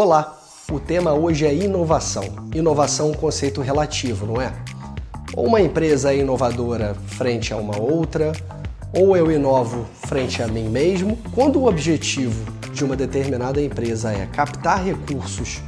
Olá, 0.00 0.38
o 0.70 0.78
tema 0.78 1.12
hoje 1.12 1.44
é 1.44 1.52
inovação. 1.52 2.22
Inovação 2.54 3.08
é 3.08 3.10
um 3.10 3.14
conceito 3.14 3.60
relativo, 3.60 4.26
não 4.26 4.40
é? 4.40 4.52
Ou 5.34 5.48
uma 5.48 5.60
empresa 5.60 6.12
é 6.12 6.18
inovadora 6.18 6.94
frente 6.94 7.52
a 7.52 7.56
uma 7.56 7.76
outra, 7.76 8.30
ou 8.96 9.16
eu 9.16 9.28
inovo 9.28 9.86
frente 10.06 10.40
a 10.40 10.46
mim 10.46 10.68
mesmo. 10.68 11.18
Quando 11.34 11.58
o 11.58 11.66
objetivo 11.66 12.48
de 12.72 12.84
uma 12.84 12.94
determinada 12.94 13.60
empresa 13.60 14.12
é 14.12 14.24
captar 14.26 14.84
recursos 14.84 15.60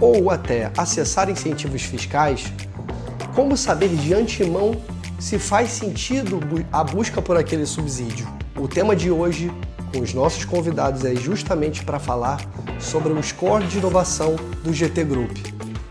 ou 0.00 0.30
até 0.30 0.70
acessar 0.78 1.28
incentivos 1.28 1.82
fiscais, 1.82 2.52
como 3.34 3.56
saber 3.56 3.88
de 3.88 4.14
antemão 4.14 4.76
se 5.18 5.40
faz 5.40 5.70
sentido 5.70 6.38
a 6.70 6.84
busca 6.84 7.20
por 7.20 7.36
aquele 7.36 7.66
subsídio? 7.66 8.28
O 8.56 8.68
tema 8.68 8.94
de 8.94 9.10
hoje 9.10 9.50
com 9.92 10.00
os 10.00 10.14
nossos 10.14 10.44
convidados 10.44 11.04
é 11.04 11.14
justamente 11.14 11.84
para 11.84 11.98
falar 11.98 12.40
sobre 12.80 13.12
o 13.12 13.22
score 13.22 13.66
de 13.66 13.78
inovação 13.78 14.36
do 14.64 14.72
GT 14.72 15.04
Group 15.04 15.36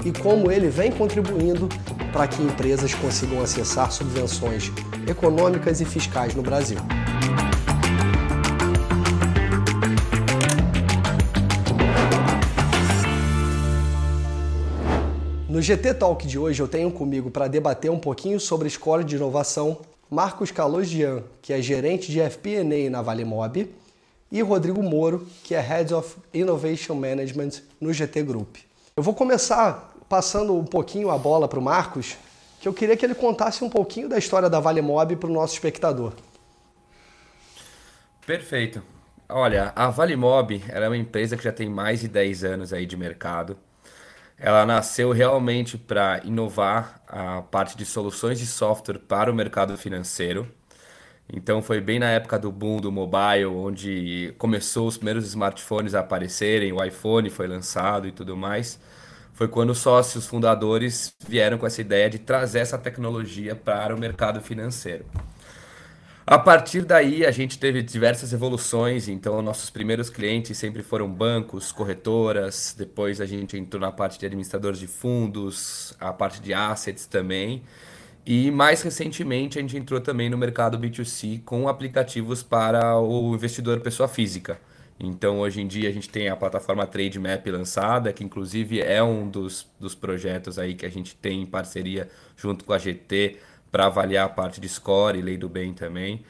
e 0.04 0.12
como 0.12 0.52
ele 0.52 0.70
vem 0.70 0.92
contribuindo 0.92 1.70
para 2.12 2.28
que 2.28 2.42
empresas 2.42 2.96
consigam 2.96 3.42
acessar 3.42 3.92
subvenções 3.92 4.72
econômicas 5.08 5.80
e 5.80 5.86
fiscais 5.86 6.34
no 6.34 6.42
Brasil. 6.42 6.80
No 15.48 15.62
GT 15.62 15.94
Talk 15.94 16.26
de 16.26 16.40
hoje 16.40 16.60
eu 16.60 16.68
tenho 16.68 16.90
comigo 16.92 17.30
para 17.30 17.48
debater 17.48 17.92
um 17.92 18.00
pouquinho 18.00 18.40
sobre 18.40 18.68
score 18.68 19.04
de 19.04 19.16
inovação 19.16 19.78
Marcos 20.10 20.50
Calosian, 20.50 21.24
que 21.42 21.54
é 21.54 21.62
gerente 21.62 22.12
de 22.12 22.20
FP&A 22.20 22.90
na 22.90 23.02
Valemob, 23.02 23.70
e 24.32 24.42
Rodrigo 24.42 24.82
Moro, 24.82 25.28
que 25.44 25.54
é 25.54 25.60
Head 25.60 25.94
of 25.94 26.16
Innovation 26.34 26.96
Management 26.96 27.62
no 27.80 27.92
GT 27.92 28.24
Group. 28.24 28.58
Eu 28.96 29.04
vou 29.04 29.14
começar 29.14 29.94
passando 30.08 30.56
um 30.56 30.64
pouquinho 30.64 31.10
a 31.10 31.18
bola 31.18 31.48
para 31.48 31.60
o 31.60 31.62
Marcos, 31.62 32.18
que 32.60 32.68
eu 32.68 32.74
queria 32.74 32.96
que 32.96 33.06
ele 33.06 33.16
contasse 33.16 33.64
um 33.64 33.70
pouquinho 33.70 34.08
da 34.08 34.18
história 34.18 34.50
da 34.50 34.60
Vale 34.60 34.82
Mob 34.82 35.16
para 35.16 35.30
o 35.30 35.34
nosso 35.34 35.54
espectador. 35.54 36.14
Perfeito. 38.26 38.82
Olha, 39.28 39.72
a 39.76 39.90
Vale 39.90 40.16
Mob 40.16 40.64
é 40.68 40.88
uma 40.88 40.98
empresa 40.98 41.36
que 41.36 41.44
já 41.44 41.52
tem 41.52 41.70
mais 41.70 42.02
de 42.02 42.08
10 42.08 42.44
anos 42.44 42.74
aí 42.74 42.86
de 42.86 42.96
mercado. 42.96 43.58
Ela 44.38 44.66
nasceu 44.66 45.12
realmente 45.12 45.78
para 45.78 46.22
inovar 46.24 47.02
a 47.08 47.42
parte 47.44 47.78
de 47.78 47.86
soluções 47.86 48.40
de 48.40 48.46
software 48.46 49.00
para 49.00 49.32
o 49.32 49.36
mercado 49.36 49.78
financeiro. 49.78 50.48
Então 51.34 51.62
foi 51.62 51.80
bem 51.80 51.98
na 51.98 52.10
época 52.10 52.38
do 52.38 52.52
boom 52.52 52.78
do 52.78 52.92
mobile, 52.92 53.46
onde 53.46 54.34
começou 54.38 54.88
os 54.88 54.98
primeiros 54.98 55.26
smartphones 55.26 55.96
a 55.96 56.02
aparecerem, 56.02 56.74
o 56.74 56.84
iPhone 56.84 57.30
foi 57.30 57.48
lançado 57.48 58.08
e 58.08 58.12
tudo 58.12 58.36
mais. 58.36 58.80
Foi 59.34 59.48
quando 59.48 59.70
os 59.70 59.78
sócios 59.80 60.28
fundadores 60.28 61.16
vieram 61.28 61.58
com 61.58 61.66
essa 61.66 61.82
ideia 61.82 62.10
de 62.10 62.20
trazer 62.20 62.60
essa 62.60 62.78
tecnologia 62.78 63.56
para 63.56 63.96
o 63.96 64.00
mercado 64.00 64.42
financeiro. 64.42 65.06
A 66.28 66.38
partir 66.38 66.84
daí, 66.84 67.26
a 67.26 67.32
gente 67.32 67.58
teve 67.58 67.82
diversas 67.82 68.32
evoluções. 68.32 69.08
Então, 69.08 69.42
nossos 69.42 69.70
primeiros 69.70 70.10
clientes 70.10 70.58
sempre 70.58 70.84
foram 70.84 71.12
bancos, 71.12 71.72
corretoras. 71.72 72.76
Depois, 72.78 73.20
a 73.20 73.26
gente 73.26 73.58
entrou 73.58 73.82
na 73.82 73.92
parte 73.92 74.20
de 74.20 74.26
administradores 74.28 74.80
de 74.80 74.88
fundos, 74.88 75.96
a 76.00 76.14
parte 76.14 76.40
de 76.40 76.54
assets 76.54 77.06
também. 77.06 77.64
E 78.26 78.52
mais 78.52 78.82
recentemente 78.82 79.58
a 79.58 79.62
gente 79.62 79.76
entrou 79.78 80.00
também 80.00 80.30
no 80.30 80.38
mercado 80.38 80.78
B2C 80.78 81.44
com 81.44 81.68
aplicativos 81.68 82.44
para 82.44 83.00
o 83.00 83.34
investidor 83.34 83.80
pessoa 83.80 84.08
física. 84.08 84.60
Então 85.00 85.40
hoje 85.40 85.62
em 85.62 85.68
dia 85.68 85.90
a 85.90 85.92
gente 85.92 86.08
tem 86.08 86.30
a 86.30 86.36
plataforma 86.36 86.86
Trademap 86.86 87.46
lançada, 87.48 88.14
que 88.14 88.24
inclusive 88.24 88.80
é 88.80 89.02
um 89.02 89.28
dos, 89.28 89.68
dos 89.80 89.96
projetos 89.96 90.60
aí 90.60 90.76
que 90.76 90.86
a 90.86 90.90
gente 90.90 91.16
tem 91.16 91.42
em 91.42 91.46
parceria 91.48 92.08
junto 92.38 92.64
com 92.64 92.74
a 92.74 92.78
GT 92.78 93.40
para 93.72 93.88
avaliar 93.88 94.28
a 94.28 94.30
parte 94.30 94.62
de 94.62 94.70
score 94.70 95.18
e 95.18 95.22
lei 95.22 95.38
do 95.38 95.50
bem 95.50 95.74
também. 95.74 96.24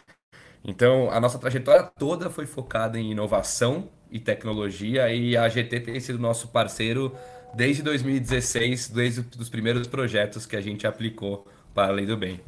Então 0.64 1.12
a 1.12 1.20
nossa 1.20 1.38
trajetória 1.38 1.84
toda 1.84 2.30
foi 2.30 2.46
focada 2.46 2.98
em 2.98 3.12
inovação 3.12 3.90
e 4.10 4.20
tecnologia 4.20 5.14
e 5.14 5.36
a 5.36 5.50
GT 5.50 5.82
tem 5.82 6.00
sido 6.00 6.20
nosso 6.20 6.48
parceiro 6.48 7.14
desde 7.54 7.84
2016, 7.84 8.90
desde 8.90 9.26
os 9.38 9.50
primeiros 9.50 9.88
projetos 9.88 10.46
que 10.46 10.56
a 10.56 10.62
gente 10.62 10.88
aplicou 10.88 11.46
para 11.74 11.88
a 11.88 11.92
lei 11.92 12.06
do 12.06 12.18
bem. 12.18 12.40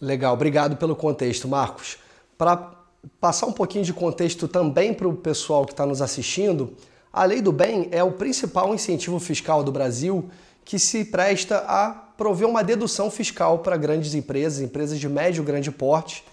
Legal, 0.00 0.32
obrigado 0.32 0.76
pelo 0.76 0.96
contexto, 0.96 1.46
Marcos. 1.46 1.98
Para 2.38 2.72
passar 3.20 3.46
um 3.46 3.52
pouquinho 3.52 3.84
de 3.84 3.92
contexto 3.92 4.48
também 4.48 4.94
para 4.94 5.08
o 5.08 5.14
pessoal 5.14 5.64
que 5.64 5.72
está 5.72 5.84
nos 5.84 6.00
assistindo, 6.00 6.74
a 7.12 7.24
lei 7.24 7.40
do 7.40 7.52
bem 7.52 7.88
é 7.90 8.02
o 8.02 8.12
principal 8.12 8.74
incentivo 8.74 9.18
fiscal 9.18 9.62
do 9.62 9.72
Brasil 9.72 10.30
que 10.64 10.78
se 10.78 11.04
presta 11.04 11.58
a 11.66 11.90
prover 11.90 12.46
uma 12.46 12.62
dedução 12.62 13.10
fiscal 13.10 13.58
para 13.58 13.76
grandes 13.76 14.14
empresas, 14.14 14.60
empresas 14.60 14.98
de 14.98 15.08
médio 15.08 15.42
e 15.42 15.44
grande 15.44 15.70
porte, 15.70 16.24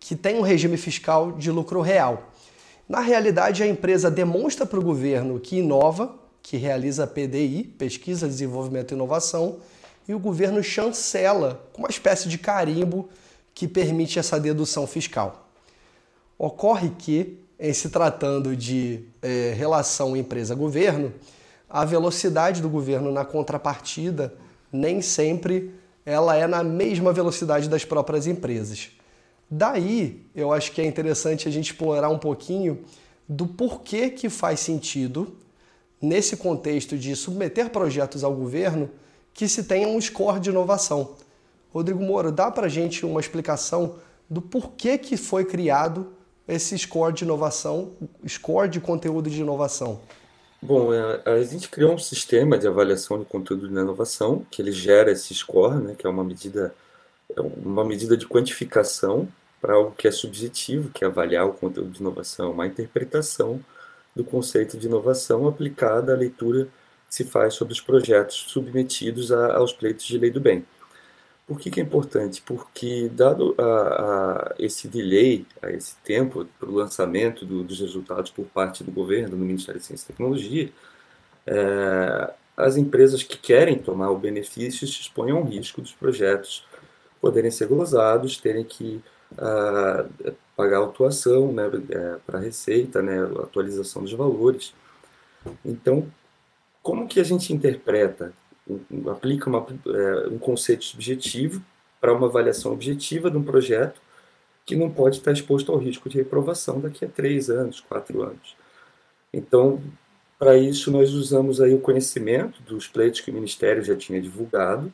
que 0.00 0.16
têm 0.16 0.38
um 0.38 0.42
regime 0.42 0.76
fiscal 0.76 1.32
de 1.32 1.50
lucro 1.50 1.80
real. 1.80 2.30
Na 2.88 3.00
realidade, 3.00 3.62
a 3.62 3.66
empresa 3.66 4.10
demonstra 4.10 4.64
para 4.64 4.78
o 4.78 4.82
governo 4.82 5.38
que 5.38 5.56
inova, 5.58 6.14
que 6.42 6.56
realiza 6.56 7.06
PDI, 7.06 7.64
Pesquisa, 7.78 8.28
Desenvolvimento 8.28 8.92
e 8.92 8.94
Inovação, 8.94 9.58
e 10.08 10.14
o 10.14 10.18
governo 10.18 10.62
chancela 10.62 11.66
com 11.72 11.82
uma 11.82 11.90
espécie 11.90 12.28
de 12.28 12.38
carimbo 12.38 13.08
que 13.54 13.66
permite 13.66 14.18
essa 14.18 14.38
dedução 14.38 14.86
fiscal. 14.86 15.48
Ocorre 16.38 16.90
que, 16.90 17.38
em 17.58 17.72
se 17.72 17.88
tratando 17.88 18.54
de 18.54 19.04
é, 19.22 19.54
relação 19.56 20.16
empresa-governo, 20.16 21.12
a 21.68 21.84
velocidade 21.84 22.60
do 22.60 22.68
governo 22.68 23.10
na 23.10 23.24
contrapartida 23.24 24.34
nem 24.72 25.00
sempre 25.00 25.72
ela 26.04 26.36
é 26.36 26.46
na 26.46 26.62
mesma 26.62 27.12
velocidade 27.12 27.68
das 27.68 27.84
próprias 27.84 28.26
empresas. 28.26 28.90
Daí, 29.50 30.24
eu 30.34 30.52
acho 30.52 30.70
que 30.72 30.80
é 30.80 30.84
interessante 30.84 31.48
a 31.48 31.50
gente 31.50 31.72
explorar 31.72 32.08
um 32.08 32.18
pouquinho 32.18 32.84
do 33.28 33.46
porquê 33.46 34.10
que 34.10 34.28
faz 34.28 34.60
sentido, 34.60 35.36
nesse 36.00 36.36
contexto 36.36 36.96
de 36.96 37.16
submeter 37.16 37.70
projetos 37.70 38.22
ao 38.22 38.34
governo, 38.34 38.88
que 39.36 39.46
se 39.46 39.64
tenha 39.64 39.86
um 39.86 40.00
score 40.00 40.40
de 40.40 40.48
inovação. 40.48 41.14
Rodrigo 41.70 42.02
Moro, 42.02 42.32
dá 42.32 42.50
para 42.50 42.68
gente 42.68 43.04
uma 43.04 43.20
explicação 43.20 43.96
do 44.30 44.40
porquê 44.40 44.96
que 44.96 45.18
foi 45.18 45.44
criado 45.44 46.14
esse 46.48 46.76
score 46.78 47.12
de 47.12 47.24
inovação, 47.24 47.92
score 48.26 48.68
de 48.68 48.80
conteúdo 48.80 49.28
de 49.28 49.42
inovação? 49.42 50.00
Bom, 50.62 50.92
é, 50.92 51.22
a 51.26 51.42
gente 51.42 51.68
criou 51.68 51.92
um 51.92 51.98
sistema 51.98 52.56
de 52.56 52.66
avaliação 52.66 53.18
de 53.18 53.26
conteúdo 53.26 53.68
de 53.68 53.74
inovação 53.74 54.44
que 54.50 54.62
ele 54.62 54.72
gera 54.72 55.12
esse 55.12 55.34
score, 55.34 55.76
né, 55.76 55.94
que 55.96 56.06
é 56.06 56.10
uma 56.10 56.24
medida, 56.24 56.74
é 57.36 57.40
uma 57.40 57.84
medida 57.84 58.16
de 58.16 58.26
quantificação 58.26 59.28
para 59.60 59.74
algo 59.74 59.92
que 59.92 60.08
é 60.08 60.10
subjetivo, 60.10 60.90
que 60.90 61.04
é 61.04 61.06
avaliar 61.06 61.46
o 61.46 61.52
conteúdo 61.52 61.90
de 61.90 62.00
inovação, 62.00 62.52
uma 62.52 62.66
interpretação 62.66 63.60
do 64.14 64.24
conceito 64.24 64.78
de 64.78 64.86
inovação 64.86 65.46
aplicada 65.46 66.14
à 66.14 66.16
leitura 66.16 66.68
se 67.08 67.24
faz 67.24 67.54
sobre 67.54 67.72
os 67.72 67.80
projetos 67.80 68.36
submetidos 68.48 69.32
a, 69.32 69.56
aos 69.56 69.72
pleitos 69.72 70.04
de 70.06 70.18
lei 70.18 70.30
do 70.30 70.40
bem. 70.40 70.64
Por 71.46 71.60
que, 71.60 71.70
que 71.70 71.80
é 71.80 71.82
importante? 71.82 72.42
Porque, 72.42 73.08
dado 73.12 73.54
a, 73.56 73.62
a 73.62 74.54
esse 74.58 74.88
delay, 74.88 75.46
a 75.62 75.70
esse 75.70 75.96
tempo 75.98 76.46
para 76.58 76.68
o 76.68 76.74
lançamento 76.74 77.46
do, 77.46 77.62
dos 77.62 77.80
resultados 77.80 78.30
por 78.32 78.46
parte 78.46 78.82
do 78.82 78.90
governo, 78.90 79.30
do 79.30 79.36
Ministério 79.36 79.80
de 79.80 79.86
Ciência 79.86 80.04
e 80.04 80.08
Tecnologia, 80.08 80.72
é, 81.46 82.34
as 82.56 82.76
empresas 82.76 83.22
que 83.22 83.38
querem 83.38 83.78
tomar 83.78 84.10
o 84.10 84.18
benefício 84.18 84.86
se 84.88 85.00
expõem 85.00 85.30
ao 85.30 85.44
risco 85.44 85.80
dos 85.80 85.92
projetos 85.92 86.66
poderem 87.20 87.50
ser 87.50 87.68
glosados, 87.68 88.38
terem 88.38 88.64
que 88.64 89.00
pagar 90.56 90.78
autuação 90.78 91.52
né, 91.52 91.64
é, 91.90 92.16
para 92.24 92.38
a 92.38 92.40
receita, 92.40 93.02
né, 93.02 93.22
atualização 93.42 94.02
dos 94.02 94.12
valores. 94.12 94.72
Então, 95.64 96.06
como 96.86 97.08
que 97.08 97.18
a 97.18 97.24
gente 97.24 97.52
interpreta, 97.52 98.32
aplica 99.10 99.50
uma, 99.50 99.66
é, 99.88 100.28
um 100.28 100.38
conceito 100.38 100.84
subjetivo 100.84 101.60
para 102.00 102.12
uma 102.12 102.28
avaliação 102.28 102.72
objetiva 102.72 103.28
de 103.28 103.36
um 103.36 103.42
projeto 103.42 104.00
que 104.64 104.76
não 104.76 104.88
pode 104.88 105.16
estar 105.16 105.32
exposto 105.32 105.72
ao 105.72 105.78
risco 105.78 106.08
de 106.08 106.16
reprovação 106.16 106.78
daqui 106.78 107.04
a 107.04 107.08
três 107.08 107.50
anos, 107.50 107.80
quatro 107.80 108.22
anos. 108.22 108.56
Então, 109.32 109.82
para 110.38 110.56
isso, 110.56 110.92
nós 110.92 111.12
usamos 111.12 111.60
aí 111.60 111.74
o 111.74 111.80
conhecimento 111.80 112.62
dos 112.62 112.86
pleitos 112.86 113.20
que 113.20 113.32
o 113.32 113.34
Ministério 113.34 113.82
já 113.82 113.96
tinha 113.96 114.22
divulgado, 114.22 114.92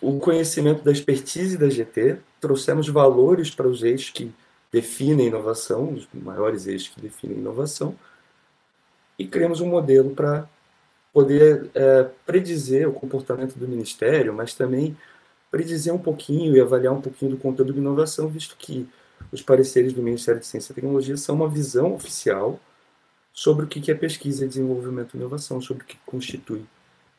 o 0.00 0.20
conhecimento 0.20 0.84
da 0.84 0.92
expertise 0.92 1.58
da 1.58 1.68
GT, 1.68 2.18
trouxemos 2.40 2.88
valores 2.88 3.50
para 3.50 3.66
os 3.66 3.82
eixos 3.82 4.10
que 4.10 4.32
definem 4.70 5.26
inovação, 5.26 5.92
os 5.92 6.06
maiores 6.14 6.68
eixos 6.68 6.94
que 6.94 7.00
definem 7.00 7.38
inovação, 7.38 7.96
e 9.20 9.26
criamos 9.26 9.60
um 9.60 9.66
modelo 9.66 10.10
para 10.14 10.48
poder 11.12 11.70
é, 11.74 12.08
predizer 12.24 12.88
o 12.88 12.92
comportamento 12.92 13.54
do 13.54 13.68
Ministério, 13.68 14.32
mas 14.32 14.54
também 14.54 14.96
predizer 15.50 15.92
um 15.92 15.98
pouquinho 15.98 16.56
e 16.56 16.60
avaliar 16.60 16.94
um 16.94 17.02
pouquinho 17.02 17.32
do 17.32 17.36
conteúdo 17.36 17.74
de 17.74 17.80
inovação, 17.80 18.28
visto 18.28 18.56
que 18.56 18.88
os 19.30 19.42
pareceres 19.42 19.92
do 19.92 20.02
Ministério 20.02 20.40
de 20.40 20.46
Ciência 20.46 20.72
e 20.72 20.74
Tecnologia 20.74 21.18
são 21.18 21.34
uma 21.34 21.48
visão 21.48 21.92
oficial 21.92 22.58
sobre 23.30 23.66
o 23.66 23.68
que 23.68 23.90
é 23.90 23.94
pesquisa, 23.94 24.48
desenvolvimento 24.48 25.14
e 25.14 25.18
inovação, 25.18 25.60
sobre 25.60 25.82
o 25.82 25.86
que 25.86 25.98
constitui 26.06 26.64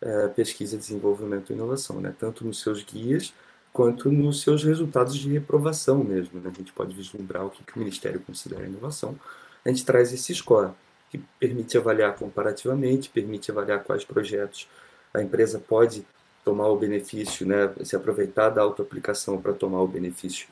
é, 0.02 0.28
pesquisa, 0.30 0.78
desenvolvimento 0.78 1.52
e 1.52 1.54
inovação, 1.54 2.02
né? 2.02 2.16
tanto 2.18 2.44
nos 2.44 2.62
seus 2.62 2.84
guias 2.84 3.32
quanto 3.72 4.12
nos 4.12 4.42
seus 4.42 4.64
resultados 4.64 5.16
de 5.16 5.32
reprovação 5.32 6.04
mesmo. 6.04 6.40
Né? 6.42 6.50
A 6.52 6.58
gente 6.58 6.74
pode 6.74 6.96
vislumbrar 6.96 7.46
o 7.46 7.52
que, 7.52 7.64
que 7.64 7.76
o 7.76 7.80
Ministério 7.80 8.20
considera 8.22 8.66
inovação. 8.66 9.16
A 9.64 9.70
gente 9.70 9.86
traz 9.86 10.12
esse 10.12 10.34
score, 10.34 10.72
que 11.12 11.20
permite 11.38 11.78
avaliar 11.78 12.16
comparativamente, 12.16 13.10
permite 13.10 13.52
avaliar 13.52 13.84
quais 13.84 14.06
projetos 14.06 14.68
a 15.14 15.22
empresa 15.22 15.60
pode 15.60 16.06
tomar 16.44 16.70
o 16.70 16.78
benefício, 16.78 17.46
né? 17.46 17.72
se 17.84 17.96
aproveitar 17.96 18.50
da 18.50 18.62
autoaplicação 18.62 19.40
para 19.40 19.54
tomar 19.54 19.82
o 19.82 19.88
benefício 19.88 20.48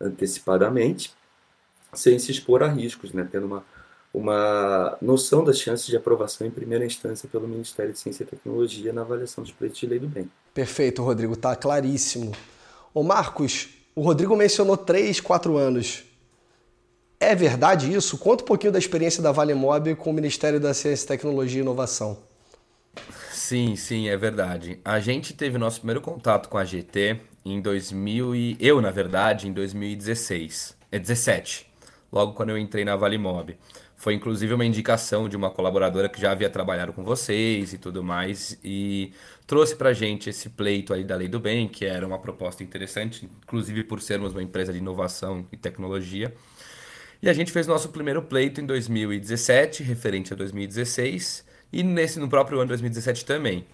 antecipadamente, 0.00 1.14
sem 1.94 2.18
se 2.18 2.32
expor 2.32 2.62
a 2.62 2.68
riscos, 2.68 3.12
né? 3.12 3.26
tendo 3.30 3.46
uma, 3.46 3.64
uma 4.12 4.98
noção 5.00 5.44
das 5.44 5.58
chances 5.58 5.86
de 5.86 5.96
aprovação 5.96 6.44
em 6.44 6.50
primeira 6.50 6.84
instância 6.84 7.28
pelo 7.28 7.46
Ministério 7.46 7.92
de 7.92 7.98
Ciência 7.98 8.24
e 8.24 8.26
Tecnologia 8.26 8.92
na 8.92 9.02
avaliação 9.02 9.44
dos 9.44 9.52
pleitos 9.52 9.78
de 9.78 9.86
lei 9.86 10.00
do 10.00 10.08
bem. 10.08 10.28
Perfeito, 10.52 11.02
Rodrigo, 11.02 11.34
está 11.34 11.54
claríssimo. 11.54 12.32
Ô 12.92 13.04
Marcos, 13.04 13.68
o 13.94 14.02
Rodrigo 14.02 14.36
mencionou 14.36 14.76
3, 14.76 15.20
4 15.20 15.56
anos. 15.56 16.09
É 17.22 17.34
verdade 17.34 17.92
isso? 17.92 18.16
Conta 18.16 18.42
um 18.42 18.46
pouquinho 18.46 18.72
da 18.72 18.78
experiência 18.78 19.22
da 19.22 19.30
Valemob 19.30 19.94
com 19.96 20.08
o 20.08 20.12
Ministério 20.12 20.58
da 20.58 20.72
Ciência, 20.72 21.06
Tecnologia 21.06 21.60
e 21.60 21.62
Inovação. 21.62 22.18
Sim, 23.30 23.76
sim, 23.76 24.08
é 24.08 24.16
verdade. 24.16 24.80
A 24.82 24.98
gente 25.00 25.34
teve 25.34 25.58
nosso 25.58 25.80
primeiro 25.80 26.00
contato 26.00 26.48
com 26.48 26.56
a 26.56 26.64
GT 26.64 27.20
em 27.44 27.60
2000 27.60 28.34
e 28.34 28.56
eu, 28.58 28.80
na 28.80 28.90
verdade, 28.90 29.46
em 29.46 29.52
2016, 29.52 30.74
é 30.90 30.98
17, 30.98 31.66
logo 32.10 32.32
quando 32.32 32.50
eu 32.50 32.58
entrei 32.58 32.86
na 32.86 32.96
Valemob. 32.96 33.54
Foi 33.96 34.14
inclusive 34.14 34.54
uma 34.54 34.64
indicação 34.64 35.28
de 35.28 35.36
uma 35.36 35.50
colaboradora 35.50 36.08
que 36.08 36.18
já 36.18 36.32
havia 36.32 36.48
trabalhado 36.48 36.90
com 36.94 37.04
vocês 37.04 37.74
e 37.74 37.78
tudo 37.78 38.02
mais, 38.02 38.58
e 38.64 39.12
trouxe 39.46 39.76
para 39.76 39.90
a 39.90 39.92
gente 39.92 40.30
esse 40.30 40.48
pleito 40.48 40.94
aí 40.94 41.04
da 41.04 41.16
Lei 41.16 41.28
do 41.28 41.38
Bem, 41.38 41.68
que 41.68 41.84
era 41.84 42.06
uma 42.06 42.18
proposta 42.18 42.62
interessante, 42.62 43.28
inclusive 43.44 43.84
por 43.84 44.00
sermos 44.00 44.32
uma 44.32 44.42
empresa 44.42 44.72
de 44.72 44.78
inovação 44.78 45.46
e 45.52 45.56
tecnologia. 45.58 46.34
E 47.22 47.28
a 47.28 47.32
gente 47.34 47.52
fez 47.52 47.66
nosso 47.66 47.90
primeiro 47.90 48.22
pleito 48.22 48.62
em 48.62 48.66
2017, 48.66 49.82
referente 49.82 50.32
a 50.32 50.36
2016, 50.36 51.44
e 51.70 51.82
nesse 51.82 52.18
no 52.18 52.28
próprio 52.28 52.58
ano 52.60 52.68
2017 52.68 53.26
também. 53.26 53.66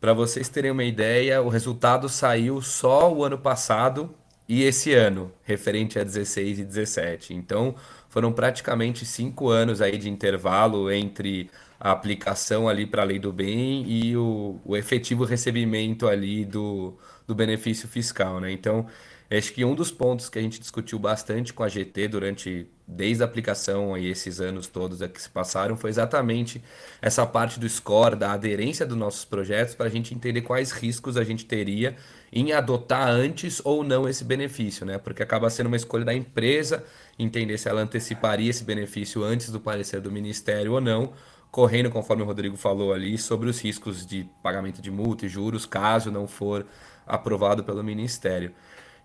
Para 0.00 0.12
vocês 0.12 0.48
terem 0.48 0.70
uma 0.70 0.84
ideia, 0.84 1.42
o 1.42 1.48
resultado 1.48 2.08
saiu 2.08 2.62
só 2.62 3.12
o 3.12 3.24
ano 3.24 3.38
passado 3.38 4.14
e 4.48 4.62
esse 4.62 4.92
ano, 4.92 5.32
referente 5.42 5.98
a 5.98 6.04
16 6.04 6.60
e 6.60 6.64
17. 6.64 7.34
Então, 7.34 7.74
foram 8.08 8.32
praticamente 8.32 9.04
cinco 9.04 9.48
anos 9.48 9.80
aí 9.82 9.98
de 9.98 10.08
intervalo 10.08 10.88
entre 10.92 11.50
a 11.80 11.90
aplicação 11.90 12.68
ali 12.68 12.86
para 12.86 13.02
a 13.02 13.04
lei 13.04 13.18
do 13.18 13.32
bem 13.32 13.84
e 13.88 14.16
o, 14.16 14.60
o 14.64 14.76
efetivo 14.76 15.24
recebimento 15.24 16.06
ali 16.06 16.44
do, 16.44 16.96
do 17.26 17.34
benefício 17.34 17.88
fiscal, 17.88 18.38
né? 18.40 18.52
Então, 18.52 18.86
acho 19.30 19.52
que 19.52 19.64
um 19.64 19.74
dos 19.74 19.90
pontos 19.90 20.28
que 20.28 20.38
a 20.38 20.42
gente 20.42 20.60
discutiu 20.60 20.98
bastante 20.98 21.52
com 21.52 21.62
a 21.62 21.68
GT 21.68 22.08
durante 22.08 22.66
desde 22.86 23.22
a 23.22 23.26
aplicação 23.26 23.96
e 23.96 24.08
esses 24.08 24.40
anos 24.40 24.66
todos 24.66 25.00
que 25.08 25.20
se 25.20 25.30
passaram 25.30 25.76
foi 25.76 25.88
exatamente 25.88 26.62
essa 27.00 27.24
parte 27.26 27.58
do 27.58 27.68
score, 27.68 28.14
da 28.14 28.32
aderência 28.32 28.84
dos 28.84 28.96
nossos 28.96 29.24
projetos 29.24 29.74
para 29.74 29.86
a 29.86 29.90
gente 29.90 30.14
entender 30.14 30.42
quais 30.42 30.70
riscos 30.70 31.16
a 31.16 31.24
gente 31.24 31.46
teria 31.46 31.96
em 32.30 32.52
adotar 32.52 33.08
antes 33.08 33.62
ou 33.64 33.82
não 33.82 34.08
esse 34.08 34.24
benefício, 34.24 34.84
né? 34.84 34.98
Porque 34.98 35.22
acaba 35.22 35.48
sendo 35.48 35.68
uma 35.68 35.76
escolha 35.76 36.04
da 36.04 36.12
empresa 36.12 36.84
entender 37.18 37.56
se 37.58 37.68
ela 37.68 37.80
anteciparia 37.80 38.50
esse 38.50 38.64
benefício 38.64 39.22
antes 39.22 39.50
do 39.50 39.60
parecer 39.60 40.00
do 40.00 40.10
Ministério 40.10 40.72
ou 40.72 40.80
não, 40.80 41.12
correndo, 41.50 41.88
conforme 41.88 42.24
o 42.24 42.26
Rodrigo 42.26 42.56
falou 42.56 42.92
ali, 42.92 43.16
sobre 43.16 43.48
os 43.48 43.60
riscos 43.60 44.04
de 44.04 44.28
pagamento 44.42 44.82
de 44.82 44.90
multa 44.90 45.24
e 45.26 45.28
juros, 45.28 45.64
caso 45.64 46.10
não 46.10 46.26
for 46.26 46.66
aprovado 47.06 47.62
pelo 47.62 47.82
Ministério. 47.84 48.52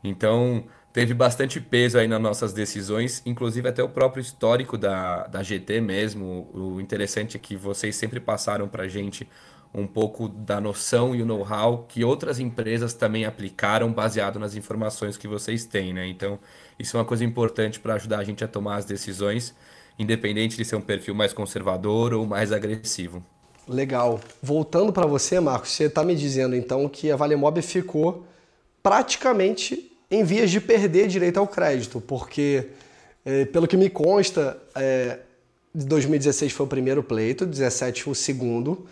Então, 0.03 0.63
teve 0.93 1.13
bastante 1.13 1.59
peso 1.59 1.97
aí 1.97 2.07
nas 2.07 2.21
nossas 2.21 2.53
decisões, 2.53 3.21
inclusive 3.25 3.67
até 3.67 3.83
o 3.83 3.89
próprio 3.89 4.21
histórico 4.21 4.77
da, 4.77 5.27
da 5.27 5.43
GT 5.43 5.81
mesmo. 5.81 6.49
O 6.53 6.79
interessante 6.79 7.37
é 7.37 7.39
que 7.39 7.55
vocês 7.55 7.95
sempre 7.95 8.19
passaram 8.19 8.67
para 8.67 8.87
gente 8.87 9.27
um 9.73 9.85
pouco 9.85 10.27
da 10.27 10.59
noção 10.59 11.15
e 11.15 11.21
o 11.21 11.25
know-how 11.25 11.85
que 11.87 12.03
outras 12.03 12.39
empresas 12.39 12.93
também 12.93 13.25
aplicaram 13.25 13.91
baseado 13.91 14.39
nas 14.39 14.55
informações 14.55 15.15
que 15.15 15.27
vocês 15.27 15.65
têm, 15.65 15.93
né? 15.93 16.07
Então, 16.07 16.39
isso 16.79 16.97
é 16.97 16.99
uma 16.99 17.05
coisa 17.05 17.23
importante 17.23 17.79
para 17.79 17.93
ajudar 17.93 18.19
a 18.19 18.23
gente 18.23 18.43
a 18.43 18.47
tomar 18.47 18.77
as 18.77 18.85
decisões, 18.85 19.53
independente 19.97 20.57
de 20.57 20.65
ser 20.65 20.75
um 20.75 20.81
perfil 20.81 21.13
mais 21.13 21.33
conservador 21.33 22.13
ou 22.13 22.25
mais 22.25 22.51
agressivo. 22.51 23.23
Legal. 23.67 24.19
Voltando 24.41 24.91
para 24.91 25.05
você, 25.05 25.39
Marcos, 25.39 25.69
você 25.69 25.83
está 25.83 26.03
me 26.03 26.15
dizendo 26.15 26.55
então 26.55 26.89
que 26.89 27.11
a 27.11 27.15
Valemob 27.15 27.61
ficou 27.61 28.25
praticamente 28.81 29.88
em 30.09 30.23
vias 30.23 30.50
de 30.50 30.59
perder 30.59 31.07
direito 31.07 31.38
ao 31.38 31.47
crédito, 31.47 32.01
porque, 32.01 32.67
é, 33.25 33.45
pelo 33.45 33.67
que 33.67 33.77
me 33.77 33.89
consta, 33.89 34.57
é, 34.75 35.19
2016 35.73 36.51
foi 36.51 36.65
o 36.65 36.69
primeiro 36.69 37.03
pleito, 37.03 37.45
2017 37.45 38.03
foi 38.03 38.11
o 38.11 38.15
segundo. 38.15 38.88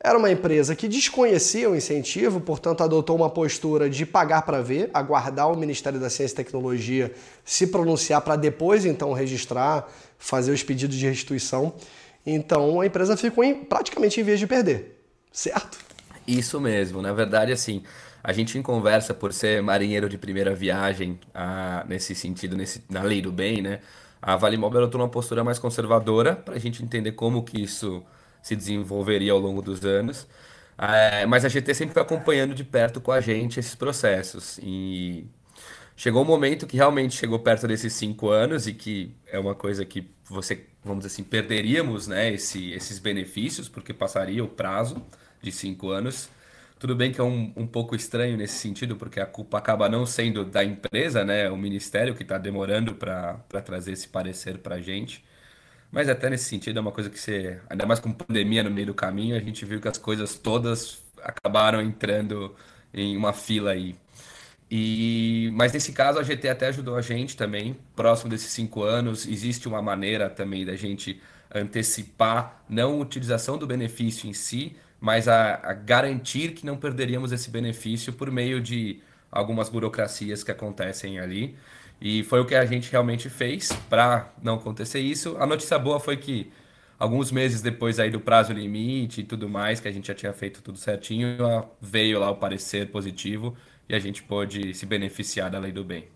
Era 0.00 0.16
uma 0.16 0.30
empresa 0.30 0.76
que 0.76 0.86
desconhecia 0.86 1.68
o 1.68 1.74
incentivo, 1.74 2.40
portanto, 2.40 2.82
adotou 2.82 3.16
uma 3.16 3.28
postura 3.28 3.90
de 3.90 4.06
pagar 4.06 4.42
para 4.42 4.62
ver, 4.62 4.90
aguardar 4.94 5.50
o 5.50 5.56
Ministério 5.56 5.98
da 5.98 6.08
Ciência 6.08 6.34
e 6.34 6.36
Tecnologia 6.36 7.12
se 7.44 7.66
pronunciar 7.66 8.20
para 8.20 8.36
depois, 8.36 8.84
então, 8.84 9.12
registrar, 9.12 9.88
fazer 10.16 10.52
os 10.52 10.62
pedidos 10.62 10.96
de 10.96 11.06
restituição. 11.06 11.74
Então, 12.24 12.80
a 12.80 12.86
empresa 12.86 13.16
ficou 13.16 13.42
em, 13.42 13.54
praticamente 13.54 14.20
em 14.20 14.22
vez 14.22 14.38
de 14.38 14.46
perder, 14.46 15.00
certo? 15.32 15.87
Isso 16.28 16.60
mesmo. 16.60 17.00
Na 17.00 17.12
verdade, 17.12 17.52
assim, 17.52 17.82
a 18.22 18.32
gente 18.32 18.58
em 18.58 18.62
conversa, 18.62 19.14
por 19.14 19.32
ser 19.32 19.62
marinheiro 19.62 20.08
de 20.10 20.18
primeira 20.18 20.54
viagem, 20.54 21.18
ah, 21.34 21.84
nesse 21.88 22.14
sentido, 22.14 22.54
nesse, 22.56 22.84
na 22.90 23.02
lei 23.02 23.22
do 23.22 23.32
bem, 23.32 23.62
né? 23.62 23.80
A 24.20 24.36
Vale 24.36 24.56
Mobile 24.58 24.82
adotou 24.82 25.00
uma 25.00 25.08
postura 25.08 25.42
mais 25.42 25.58
conservadora 25.58 26.36
para 26.36 26.56
a 26.56 26.58
gente 26.58 26.82
entender 26.84 27.12
como 27.12 27.42
que 27.44 27.62
isso 27.62 28.04
se 28.42 28.54
desenvolveria 28.54 29.32
ao 29.32 29.38
longo 29.38 29.62
dos 29.62 29.84
anos. 29.84 30.26
É, 30.76 31.26
mas 31.26 31.44
a 31.44 31.48
GT 31.48 31.74
sempre 31.74 31.94
foi 31.94 32.02
acompanhando 32.02 32.54
de 32.54 32.64
perto 32.64 33.00
com 33.00 33.10
a 33.12 33.20
gente 33.20 33.58
esses 33.58 33.74
processos. 33.74 34.58
E 34.62 35.26
chegou 35.96 36.22
um 36.22 36.24
momento 36.26 36.66
que 36.66 36.76
realmente 36.76 37.16
chegou 37.16 37.38
perto 37.38 37.66
desses 37.66 37.92
cinco 37.94 38.30
anos 38.30 38.66
e 38.66 38.74
que 38.74 39.16
é 39.26 39.38
uma 39.38 39.54
coisa 39.54 39.84
que 39.84 40.08
você, 40.28 40.66
vamos 40.84 41.04
dizer 41.04 41.14
assim, 41.14 41.24
perderíamos 41.24 42.06
né, 42.06 42.32
esse, 42.32 42.72
esses 42.72 42.98
benefícios, 42.98 43.68
porque 43.68 43.94
passaria 43.94 44.44
o 44.44 44.48
prazo 44.48 45.02
de 45.42 45.52
cinco 45.52 45.90
anos. 45.90 46.28
Tudo 46.78 46.94
bem 46.94 47.12
que 47.12 47.20
é 47.20 47.24
um, 47.24 47.52
um 47.56 47.66
pouco 47.66 47.96
estranho 47.96 48.36
nesse 48.36 48.54
sentido, 48.58 48.96
porque 48.96 49.20
a 49.20 49.26
culpa 49.26 49.58
acaba 49.58 49.88
não 49.88 50.06
sendo 50.06 50.44
da 50.44 50.64
empresa, 50.64 51.24
né? 51.24 51.50
O 51.50 51.56
ministério 51.56 52.14
que 52.14 52.22
está 52.22 52.38
demorando 52.38 52.94
para 52.94 53.34
trazer 53.64 53.92
esse 53.92 54.08
parecer 54.08 54.58
para 54.58 54.76
a 54.76 54.80
gente. 54.80 55.24
Mas 55.90 56.08
até 56.08 56.30
nesse 56.30 56.44
sentido 56.44 56.78
é 56.78 56.80
uma 56.82 56.92
coisa 56.92 57.10
que 57.10 57.18
você, 57.18 57.60
ainda 57.68 57.86
mais 57.86 57.98
com 58.00 58.12
pandemia 58.12 58.62
no 58.62 58.70
meio 58.70 58.88
do 58.88 58.94
caminho, 58.94 59.36
a 59.36 59.40
gente 59.40 59.64
viu 59.64 59.80
que 59.80 59.88
as 59.88 59.98
coisas 59.98 60.38
todas 60.38 61.02
acabaram 61.22 61.80
entrando 61.80 62.54
em 62.92 63.16
uma 63.16 63.32
fila 63.32 63.72
aí. 63.72 63.96
E, 64.70 65.50
mas 65.54 65.72
nesse 65.72 65.92
caso 65.92 66.18
a 66.18 66.22
GT 66.22 66.48
até 66.48 66.66
ajudou 66.68 66.96
a 66.96 67.02
gente 67.02 67.36
também, 67.36 67.76
próximo 67.96 68.30
desses 68.30 68.50
cinco 68.52 68.82
anos, 68.82 69.26
existe 69.26 69.66
uma 69.66 69.80
maneira 69.80 70.28
também 70.28 70.64
da 70.64 70.76
gente 70.76 71.20
antecipar 71.54 72.62
não 72.68 72.92
a 72.94 72.96
utilização 72.96 73.56
do 73.56 73.66
benefício 73.66 74.28
em 74.28 74.34
si, 74.34 74.76
mas 75.00 75.28
a, 75.28 75.54
a 75.62 75.72
garantir 75.72 76.52
que 76.52 76.66
não 76.66 76.76
perderíamos 76.76 77.32
esse 77.32 77.50
benefício 77.50 78.12
por 78.12 78.30
meio 78.30 78.60
de 78.60 79.00
algumas 79.30 79.68
burocracias 79.68 80.42
que 80.42 80.50
acontecem 80.50 81.18
ali. 81.18 81.56
E 82.00 82.22
foi 82.24 82.40
o 82.40 82.44
que 82.44 82.54
a 82.54 82.64
gente 82.64 82.90
realmente 82.90 83.28
fez 83.28 83.72
para 83.88 84.32
não 84.42 84.54
acontecer 84.54 85.00
isso. 85.00 85.36
A 85.38 85.46
notícia 85.46 85.78
boa 85.78 85.98
foi 85.98 86.16
que 86.16 86.50
alguns 86.98 87.30
meses 87.30 87.60
depois 87.60 87.98
aí 87.98 88.10
do 88.10 88.20
prazo 88.20 88.52
limite 88.52 89.20
e 89.20 89.24
tudo 89.24 89.48
mais, 89.48 89.80
que 89.80 89.88
a 89.88 89.92
gente 89.92 90.08
já 90.08 90.14
tinha 90.14 90.32
feito 90.32 90.62
tudo 90.62 90.78
certinho, 90.78 91.36
veio 91.80 92.18
lá 92.18 92.30
o 92.30 92.36
parecer 92.36 92.90
positivo 92.90 93.56
e 93.88 93.94
a 93.94 93.98
gente 93.98 94.22
pôde 94.22 94.74
se 94.74 94.86
beneficiar 94.86 95.50
da 95.50 95.58
lei 95.58 95.72
do 95.72 95.84
bem. 95.84 96.06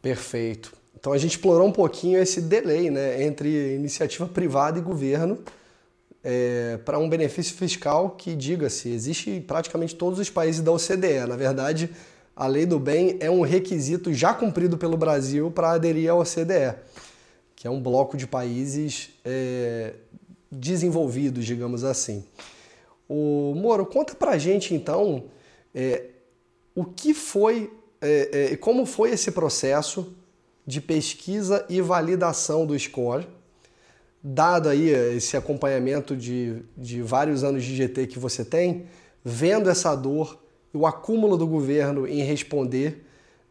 Perfeito. 0.00 0.72
Então 0.98 1.12
a 1.12 1.18
gente 1.18 1.32
explorou 1.32 1.66
um 1.66 1.72
pouquinho 1.72 2.18
esse 2.20 2.40
delay 2.40 2.90
né, 2.90 3.22
entre 3.22 3.74
iniciativa 3.74 4.26
privada 4.26 4.78
e 4.78 4.82
governo 4.82 5.38
é, 6.28 6.78
para 6.78 6.98
um 6.98 7.08
benefício 7.08 7.54
fiscal 7.54 8.10
que, 8.10 8.34
diga-se, 8.34 8.88
existe 8.88 9.30
em 9.30 9.40
praticamente 9.40 9.94
todos 9.94 10.18
os 10.18 10.28
países 10.28 10.60
da 10.60 10.72
OCDE. 10.72 11.24
Na 11.28 11.36
verdade, 11.36 11.88
a 12.34 12.48
lei 12.48 12.66
do 12.66 12.80
bem 12.80 13.16
é 13.20 13.30
um 13.30 13.42
requisito 13.42 14.12
já 14.12 14.34
cumprido 14.34 14.76
pelo 14.76 14.96
Brasil 14.96 15.52
para 15.52 15.70
aderir 15.70 16.10
ao 16.10 16.18
OCDE, 16.18 16.74
que 17.54 17.68
é 17.68 17.70
um 17.70 17.80
bloco 17.80 18.16
de 18.16 18.26
países 18.26 19.10
é, 19.24 19.94
desenvolvidos, 20.50 21.46
digamos 21.46 21.84
assim. 21.84 22.24
O 23.08 23.54
Moro, 23.54 23.86
conta 23.86 24.12
para 24.16 24.36
gente 24.36 24.74
então 24.74 25.26
é, 25.72 26.06
o 26.74 26.84
que 26.84 27.14
foi, 27.14 27.72
é, 28.00 28.50
é, 28.52 28.56
como 28.56 28.84
foi 28.84 29.12
esse 29.12 29.30
processo 29.30 30.12
de 30.66 30.80
pesquisa 30.80 31.64
e 31.68 31.80
validação 31.80 32.66
do 32.66 32.76
score 32.76 33.28
dado 34.28 34.68
aí 34.68 34.88
esse 34.88 35.36
acompanhamento 35.36 36.16
de, 36.16 36.56
de 36.76 37.00
vários 37.00 37.44
anos 37.44 37.62
de 37.62 37.76
GT 37.76 38.08
que 38.08 38.18
você 38.18 38.44
tem, 38.44 38.86
vendo 39.24 39.70
essa 39.70 39.94
dor, 39.94 40.42
o 40.72 40.84
acúmulo 40.84 41.36
do 41.36 41.46
governo 41.46 42.08
em 42.08 42.24
responder, 42.24 43.04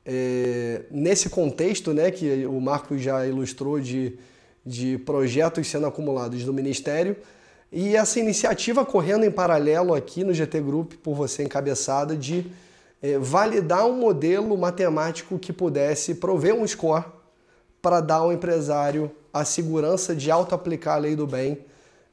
é, 0.06 0.82
nesse 0.92 1.30
contexto 1.30 1.94
né, 1.94 2.12
que 2.12 2.46
o 2.46 2.60
Marco 2.60 2.98
já 2.98 3.26
ilustrou 3.26 3.80
de, 3.80 4.20
de 4.66 4.98
projetos 4.98 5.66
sendo 5.66 5.88
acumulados 5.88 6.44
do 6.44 6.54
Ministério, 6.54 7.16
e 7.72 7.96
essa 7.96 8.20
iniciativa 8.20 8.86
correndo 8.86 9.24
em 9.24 9.32
paralelo 9.32 9.94
aqui 9.94 10.26
no 10.26 10.34
GT 10.34 10.60
Group, 10.60 10.96
por 11.02 11.16
você 11.16 11.44
encabeçada, 11.44 12.18
de 12.18 12.48
é, 13.02 13.18
validar 13.18 13.86
um 13.88 13.98
modelo 13.98 14.58
matemático 14.58 15.40
que 15.40 15.54
pudesse 15.54 16.16
prover 16.16 16.54
um 16.54 16.68
score 16.68 17.06
para 17.82 18.02
dar 18.02 18.16
ao 18.16 18.34
empresário 18.34 19.10
a 19.36 19.44
segurança 19.44 20.16
de 20.16 20.32
auto-aplicar 20.32 20.96
a 20.96 20.98
lei 20.98 21.14
do 21.14 21.28
bem 21.28 21.58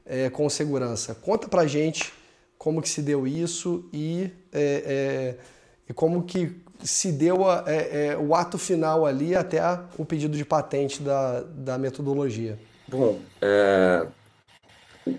é, 0.05 0.29
com 0.29 0.49
segurança. 0.49 1.15
Conta 1.15 1.47
para 1.47 1.65
gente 1.65 2.11
como 2.57 2.81
que 2.81 2.89
se 2.89 3.01
deu 3.01 3.25
isso 3.25 3.87
e, 3.93 4.29
é, 4.51 5.37
é 5.39 5.43
e 5.89 5.93
como 5.93 6.23
que 6.23 6.61
se 6.83 7.13
deu 7.13 7.49
a, 7.49 7.63
é, 7.65 8.07
é, 8.07 8.17
o 8.17 8.35
ato 8.35 8.57
final 8.57 9.05
ali 9.05 9.33
até 9.33 9.59
a, 9.59 9.85
o 9.97 10.03
pedido 10.03 10.35
de 10.35 10.43
patente 10.43 11.01
da, 11.01 11.41
da 11.43 11.77
metodologia. 11.77 12.59
Bom, 12.89 13.17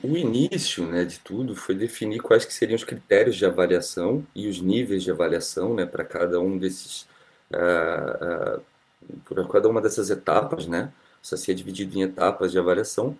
o 0.02 0.14
início 0.14 0.84
né, 0.84 1.06
de 1.06 1.18
tudo 1.20 1.56
foi 1.56 1.74
definir 1.74 2.20
quais 2.20 2.44
que 2.44 2.52
seriam 2.52 2.76
os 2.76 2.84
critérios 2.84 3.36
de 3.36 3.46
avaliação 3.46 4.26
e 4.34 4.46
os 4.46 4.60
níveis 4.60 5.02
de 5.02 5.10
avaliação 5.10 5.74
né, 5.74 5.86
para 5.86 6.04
cada 6.04 6.38
um 6.38 6.58
desses, 6.58 7.06
uh, 7.50 8.58
uh, 8.58 8.62
por 9.24 9.48
cada 9.48 9.70
uma 9.70 9.80
dessas 9.80 10.10
etapas, 10.10 10.66
né? 10.66 10.92
Assim 11.32 11.52
é 11.52 11.54
dividido 11.54 11.96
em 11.96 12.02
etapas 12.02 12.52
de 12.52 12.58
avaliação. 12.58 13.16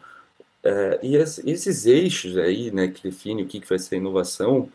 Uh, 0.65 0.99
e 1.03 1.17
esses 1.17 1.87
eixos 1.87 2.37
aí, 2.37 2.71
né, 2.71 2.89
que 2.89 3.03
definem 3.03 3.45
o 3.45 3.49
que 3.49 3.61
vai 3.69 3.79
ser 3.79 3.97
inovação, 3.97 4.71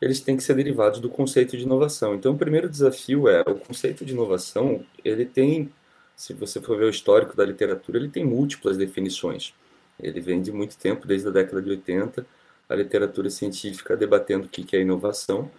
eles 0.00 0.20
têm 0.20 0.36
que 0.36 0.42
ser 0.42 0.54
derivados 0.54 1.00
do 1.00 1.08
conceito 1.08 1.56
de 1.56 1.62
inovação. 1.62 2.14
Então, 2.14 2.32
o 2.32 2.38
primeiro 2.38 2.68
desafio 2.68 3.28
é 3.28 3.40
o 3.42 3.54
conceito 3.54 4.04
de 4.04 4.12
inovação. 4.12 4.84
Ele 5.04 5.24
tem, 5.24 5.72
se 6.16 6.34
você 6.34 6.60
for 6.60 6.76
ver 6.76 6.86
o 6.86 6.90
histórico 6.90 7.36
da 7.36 7.44
literatura, 7.44 7.98
ele 7.98 8.08
tem 8.08 8.24
múltiplas 8.24 8.76
definições. 8.76 9.54
Ele 10.00 10.20
vem 10.20 10.42
de 10.42 10.50
muito 10.50 10.76
tempo, 10.76 11.06
desde 11.06 11.28
a 11.28 11.30
década 11.30 11.62
de 11.62 11.70
80, 11.70 12.26
a 12.68 12.74
literatura 12.74 13.30
científica 13.30 13.96
debatendo 13.96 14.46
o 14.46 14.48
que 14.48 14.76
é 14.76 14.80
inovação. 14.80 15.50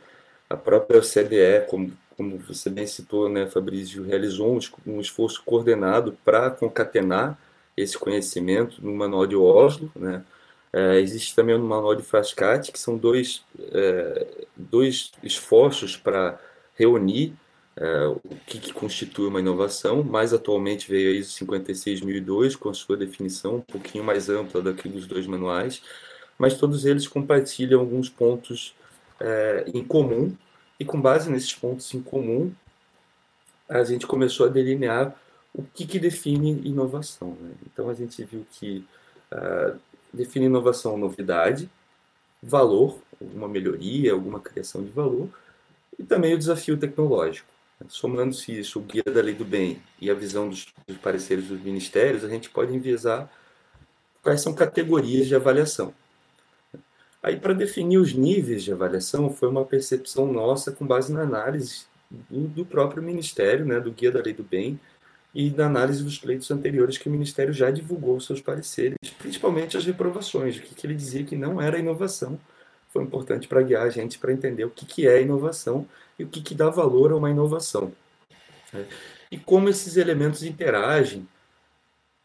A 0.50 0.58
própria 0.58 1.00
OCDE, 1.00 1.66
como, 1.70 1.94
como 2.16 2.38
você 2.40 2.70
bem 2.70 2.88
citou, 2.88 3.30
né, 3.30 3.48
Fabrício, 3.48 4.04
realizou 4.04 4.58
um, 4.86 5.00
esforço 5.00 5.44
coordenado 5.46 6.18
para 6.24 6.50
concatenar 6.52 7.38
esse 7.76 7.98
conhecimento 7.98 8.84
no 8.84 8.94
Manual 8.94 9.26
de 9.26 9.36
Oslo, 9.36 9.92
né, 9.96 10.24
é, 10.72 11.00
existe 11.00 11.36
também 11.36 11.58
no 11.58 11.66
Manual 11.66 11.96
de 11.96 12.02
Frascati, 12.02 12.72
que 12.72 12.80
são 12.80 12.98
dois, 12.98 13.46
é, 13.60 14.46
dois 14.58 15.12
esforços 15.22 15.96
para 15.96 16.40
reunir 16.76 17.36
é, 17.76 18.08
o 18.08 18.20
que, 18.48 18.60
que, 18.60 18.74
constitui 18.74 19.28
uma 19.28 19.40
inovação. 19.40 20.04
Mais 20.04 20.34
atualmente 20.34 20.90
veio 20.90 21.12
a 21.12 21.14
ISO 21.14 21.32
56002 21.32 22.56
com 22.56 22.70
a 22.70 22.74
sua 22.74 22.98
definição 22.98 23.58
um 23.58 23.62
pouquinho 23.62 24.04
mais 24.04 24.30
ampla 24.30 24.62
daqueles 24.64 24.98
dos 24.98 25.08
dois 25.08 25.28
manuais, 25.28 25.84
mas 26.40 26.58
todos 26.58 26.86
eles 26.86 27.08
compartilham 27.08 27.80
alguns 27.80 28.10
pontos 28.10 28.76
é, 29.20 29.66
em 29.74 29.84
comum 29.84 30.36
e 30.84 30.86
com 30.86 31.00
base 31.00 31.32
nesses 31.32 31.54
pontos 31.54 31.94
em 31.94 32.02
comum 32.02 32.54
a 33.70 33.84
gente 33.86 34.06
começou 34.06 34.46
a 34.46 34.50
delinear 34.50 35.16
o 35.54 35.64
que, 35.64 35.86
que 35.88 35.98
define 35.98 36.62
inovação. 36.68 37.38
Né? 37.40 37.52
Então 37.66 37.90
a 37.90 37.94
gente 37.94 38.24
viu 38.26 38.46
que 38.52 38.86
uh, 39.32 39.80
define 40.14 40.46
inovação 40.46 40.98
novidade, 40.98 41.70
valor, 42.42 43.00
alguma 43.20 43.48
melhoria, 43.48 44.12
alguma 44.12 44.42
criação 44.42 44.84
de 44.84 44.92
valor, 44.92 45.30
e 45.98 46.04
também 46.04 46.34
o 46.34 46.38
desafio 46.38 46.78
tecnológico. 46.78 47.48
Somando-se 47.88 48.60
isso, 48.60 48.80
o 48.80 48.82
guia 48.82 49.04
da 49.04 49.22
lei 49.22 49.34
do 49.34 49.46
bem 49.46 49.82
e 50.02 50.12
a 50.12 50.14
visão 50.14 50.50
dos, 50.50 50.68
dos 50.86 50.98
pareceres 50.98 51.48
dos 51.48 51.62
ministérios, 51.62 52.24
a 52.24 52.30
gente 52.30 52.50
pode 52.50 52.76
enviesar 52.76 53.32
quais 54.22 54.42
são 54.42 54.54
categorias 54.54 55.28
de 55.28 55.36
avaliação. 55.36 55.94
Aí, 57.24 57.38
para 57.38 57.54
definir 57.54 57.98
os 57.98 58.14
níveis 58.14 58.64
de 58.64 58.74
avaliação, 58.74 59.30
foi 59.30 59.48
uma 59.48 59.64
percepção 59.64 60.32
nossa 60.32 60.74
com 60.74 60.86
base 60.86 61.14
na 61.14 61.22
análise 61.22 61.86
do, 62.30 62.48
do 62.50 62.66
próprio 62.66 63.02
Ministério, 63.02 63.66
né, 63.66 63.80
do 63.80 63.92
Guia 63.94 64.12
da 64.12 64.22
Lei 64.22 64.34
do 64.34 64.44
Bem, 64.44 64.78
e 65.34 65.50
da 65.50 65.66
análise 65.66 66.04
dos 66.04 66.20
pleitos 66.20 66.52
anteriores 66.52 66.98
que 66.98 67.08
o 67.08 67.12
Ministério 67.12 67.54
já 67.54 67.72
divulgou 67.72 68.20
seus 68.20 68.42
pareceres, 68.42 68.98
principalmente 69.18 69.78
as 69.78 69.86
reprovações, 69.86 70.58
o 70.58 70.62
que, 70.62 70.76
que 70.76 70.86
ele 70.86 70.94
dizia 70.94 71.24
que 71.24 71.36
não 71.36 71.62
era 71.62 71.80
inovação. 71.80 72.38
Foi 72.90 73.02
importante 73.02 73.48
para 73.48 73.64
guiar 73.64 73.84
a 73.84 73.90
gente 73.90 74.20
para 74.20 74.34
entender 74.34 74.66
o 74.66 74.70
que, 74.70 74.86
que 74.86 75.08
é 75.08 75.22
inovação 75.22 75.88
e 76.20 76.24
o 76.24 76.28
que, 76.28 76.42
que 76.42 76.54
dá 76.54 76.70
valor 76.70 77.12
a 77.12 77.16
uma 77.16 77.32
inovação. 77.32 77.92
Né? 78.72 78.86
E 79.32 79.38
como 79.38 79.70
esses 79.70 79.98
elementos 79.98 80.44
interagem 80.44 81.28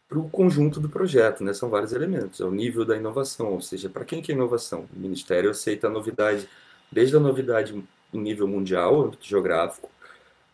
para 0.09 0.19
o 0.19 0.29
conjunto 0.29 0.81
do 0.81 0.89
projeto, 0.89 1.45
né? 1.45 1.53
São 1.53 1.69
vários 1.69 1.93
elementos. 1.93 2.41
É 2.41 2.45
o 2.45 2.51
nível 2.51 2.85
da 2.85 2.97
inovação, 2.97 3.53
ou 3.53 3.61
seja, 3.61 3.89
para 3.91 4.05
quem 4.05 4.23
que 4.23 4.33
é 4.33 4.35
inovação? 4.35 4.87
O 4.97 4.99
Ministério 4.99 5.51
aceita 5.51 5.87
a 5.87 5.91
novidade, 5.91 6.49
desde 6.91 7.17
a 7.17 7.21
novidade 7.21 7.75
em 8.13 8.19
nível 8.19 8.49
mundial, 8.49 9.13
geográfico, 9.21 9.91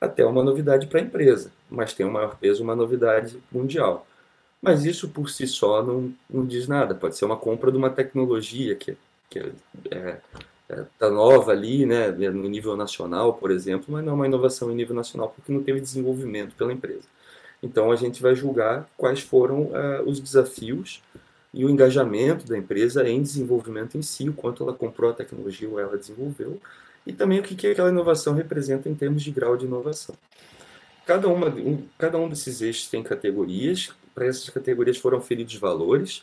até 0.00 0.24
uma 0.26 0.42
novidade 0.42 0.86
para 0.88 1.00
a 1.00 1.02
empresa, 1.02 1.52
mas 1.70 1.94
tem 1.94 2.04
um 2.04 2.10
maior 2.10 2.36
peso 2.36 2.62
uma 2.62 2.74
novidade 2.74 3.38
mundial. 3.50 4.06
Mas 4.60 4.84
isso 4.84 5.08
por 5.08 5.30
si 5.30 5.46
só 5.46 5.82
não, 5.82 6.12
não 6.28 6.44
diz 6.44 6.66
nada. 6.66 6.94
Pode 6.94 7.16
ser 7.16 7.24
uma 7.24 7.36
compra 7.36 7.70
de 7.70 7.76
uma 7.76 7.90
tecnologia 7.90 8.74
que, 8.74 8.96
que 9.30 9.38
é, 9.90 10.20
é, 10.68 10.84
tá 10.98 11.10
nova 11.10 11.52
ali, 11.52 11.86
né, 11.86 12.10
no 12.10 12.48
nível 12.48 12.76
nacional, 12.76 13.34
por 13.34 13.50
exemplo, 13.50 13.86
mas 13.88 14.04
não 14.04 14.12
é 14.12 14.16
uma 14.16 14.26
inovação 14.26 14.70
em 14.70 14.74
nível 14.74 14.96
nacional 14.96 15.32
porque 15.34 15.52
não 15.52 15.62
teve 15.62 15.80
desenvolvimento 15.80 16.54
pela 16.56 16.72
empresa. 16.72 17.06
Então 17.64 17.90
a 17.90 17.96
gente 17.96 18.20
vai 18.20 18.34
julgar 18.34 18.86
quais 18.94 19.20
foram 19.20 19.62
uh, 19.62 20.02
os 20.06 20.20
desafios 20.20 21.02
e 21.52 21.64
o 21.64 21.70
engajamento 21.70 22.46
da 22.46 22.58
empresa 22.58 23.08
em 23.08 23.22
desenvolvimento 23.22 23.96
em 23.96 24.02
si, 24.02 24.28
o 24.28 24.34
quanto 24.34 24.62
ela 24.62 24.74
comprou 24.74 25.10
a 25.10 25.14
tecnologia 25.14 25.68
ou 25.68 25.80
ela 25.80 25.96
desenvolveu, 25.96 26.60
e 27.06 27.12
também 27.12 27.40
o 27.40 27.42
que 27.42 27.66
aquela 27.66 27.88
inovação 27.88 28.34
representa 28.34 28.88
em 28.88 28.94
termos 28.94 29.22
de 29.22 29.30
grau 29.30 29.56
de 29.56 29.64
inovação. 29.64 30.14
Cada, 31.06 31.26
uma, 31.26 31.48
um, 31.48 31.82
cada 31.96 32.18
um 32.18 32.28
desses 32.28 32.60
eixos 32.60 32.88
tem 32.88 33.02
categorias, 33.02 33.90
para 34.14 34.26
essas 34.26 34.50
categorias 34.50 34.98
foram 34.98 35.20
feridos 35.22 35.54
valores, 35.56 36.22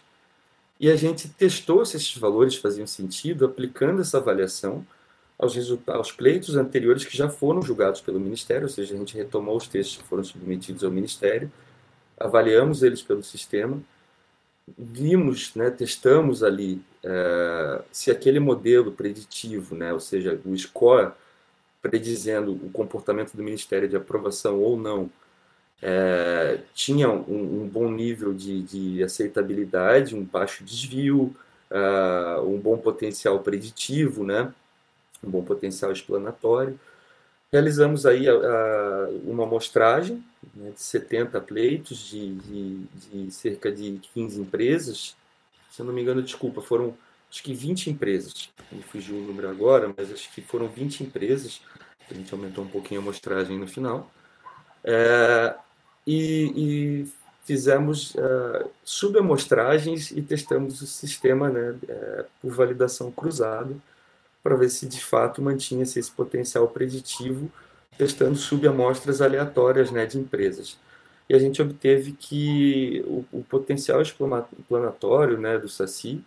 e 0.80 0.92
a 0.92 0.96
gente 0.96 1.28
testou 1.28 1.84
se 1.86 1.98
esses 1.98 2.16
valores 2.18 2.56
faziam 2.56 2.86
sentido 2.86 3.46
aplicando 3.46 4.02
essa 4.02 4.18
avaliação 4.18 4.86
aos, 5.42 5.58
aos 5.88 6.12
pleitos 6.12 6.56
anteriores 6.56 7.04
que 7.04 7.18
já 7.18 7.28
foram 7.28 7.62
julgados 7.62 8.00
pelo 8.00 8.20
Ministério, 8.20 8.64
ou 8.64 8.70
seja, 8.70 8.94
a 8.94 8.98
gente 8.98 9.18
retomou 9.18 9.58
os 9.58 9.68
textos 9.68 9.98
que 9.98 10.04
foram 10.04 10.24
submetidos 10.24 10.84
ao 10.84 10.92
Ministério, 10.92 11.52
avaliamos 12.18 12.84
eles 12.84 13.02
pelo 13.02 13.24
sistema 13.24 13.82
vimos, 14.78 15.54
né, 15.56 15.70
testamos 15.70 16.44
ali 16.44 16.82
é, 17.04 17.82
se 17.92 18.12
aquele 18.12 18.40
modelo 18.40 18.92
preditivo, 18.92 19.76
né, 19.76 19.94
ou 19.94 20.00
seja, 20.00 20.40
o 20.46 20.58
score 20.58 21.12
predizendo 21.82 22.52
o 22.52 22.70
comportamento 22.70 23.36
do 23.36 23.44
Ministério 23.44 23.90
de 23.90 23.96
aprovação 23.96 24.60
ou 24.60 24.78
não, 24.78 25.10
é, 25.82 26.60
tinha 26.76 27.10
um, 27.10 27.64
um, 27.64 27.68
bom 27.68 27.92
nível 27.92 28.34
de, 28.34 28.62
de, 28.62 29.04
aceitabilidade, 29.04 30.16
um 30.16 30.24
baixo 30.24 30.64
desvio, 30.64 31.36
uh, 31.72 32.42
um 32.48 32.60
bom 32.60 32.78
potencial 32.78 33.40
preditivo, 33.40 34.24
né, 34.24 34.54
um 35.24 35.30
bom 35.30 35.44
potencial 35.44 35.92
explanatório. 35.92 36.80
Realizamos 37.52 38.06
aí 38.06 38.30
a, 38.30 38.34
a, 38.34 39.10
uma 39.26 39.44
amostragem 39.44 40.24
né, 40.56 40.72
de 40.72 40.82
70 40.82 41.40
pleitos 41.42 41.98
de, 41.98 42.36
de, 42.36 42.78
de, 42.96 43.32
cerca 43.32 43.72
de 43.72 44.00
15 44.14 44.40
empresas. 44.40 45.16
Se 45.70 45.82
eu 45.82 45.86
não 45.86 45.94
me 45.94 46.02
engano, 46.02 46.24
desculpa, 46.24 46.62
foram 46.62 46.96
acho 47.30 47.44
que 47.44 47.54
20 47.54 47.90
empresas. 47.90 48.50
Me 48.72 48.82
fugiu 48.82 49.18
o 49.18 49.22
número 49.22 49.50
agora, 49.50 49.94
mas 49.96 50.12
acho 50.12 50.32
que 50.34 50.42
foram 50.42 50.68
20 50.68 51.04
empresas. 51.04 51.62
A 52.10 52.14
gente 52.14 52.34
aumentou 52.34 52.64
um 52.64 52.68
pouquinho 52.68 53.02
a 53.02 53.04
amostragem 53.04 53.58
no 53.58 53.68
final. 53.68 54.10
É, 54.84 55.56
e, 56.08 57.04
e, 57.04 57.08
fizemos 57.44 58.14
uh, 58.16 58.70
subamostragens 58.84 60.12
e 60.12 60.22
testamos 60.22 60.82
o 60.82 60.88
sistema 60.88 61.50
né, 61.50 61.76
é, 61.88 62.26
por 62.42 62.52
validação 62.52 63.12
cruzada 63.12 63.76
para 64.44 64.56
ver 64.56 64.70
se 64.70 64.88
de 64.88 65.04
fato 65.04 65.42
mantinha-se 65.42 66.00
esse 66.00 66.12
potencial 66.12 66.68
preditivo, 66.68 67.52
testando 67.98 68.36
subamostras 68.36 69.22
aleatórias 69.22 69.92
né, 69.92 70.06
de 70.06 70.18
empresas. 70.18 70.78
E 71.30 71.36
a 71.36 71.40
gente 71.40 71.62
obteve 71.62 72.12
que 72.14 73.04
o, 73.08 73.26
o 73.32 73.44
potencial 73.44 74.02
explanatório 74.02 75.40
né, 75.40 75.58
do 75.58 75.70
SACI, 75.70 76.24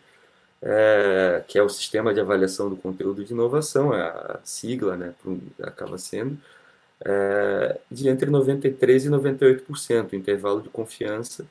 é, 0.62 1.44
que 1.46 1.58
é 1.58 1.62
o 1.62 1.68
Sistema 1.68 2.14
de 2.14 2.20
Avaliação 2.20 2.70
do 2.70 2.76
Conteúdo 2.76 3.24
de 3.24 3.32
Inovação, 3.32 3.92
é 3.92 4.00
a 4.00 4.40
sigla, 4.44 4.96
né, 4.96 5.14
acaba 5.62 5.98
sendo, 5.98 6.38
é, 7.04 7.78
de 7.90 8.08
entre 8.08 8.30
93% 8.30 9.04
e 9.04 9.08
98%, 9.10 10.14
intervalo 10.14 10.62
de 10.62 10.70
confiança, 10.70 11.46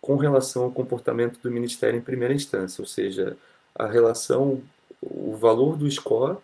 com 0.00 0.16
relação 0.16 0.64
ao 0.64 0.70
comportamento 0.70 1.40
do 1.40 1.50
Ministério 1.50 1.98
em 1.98 2.02
primeira 2.02 2.34
instância, 2.34 2.82
ou 2.82 2.86
seja, 2.86 3.36
a 3.74 3.86
relação, 3.86 4.60
o 5.00 5.36
valor 5.36 5.76
do 5.76 5.90
score 5.90 6.36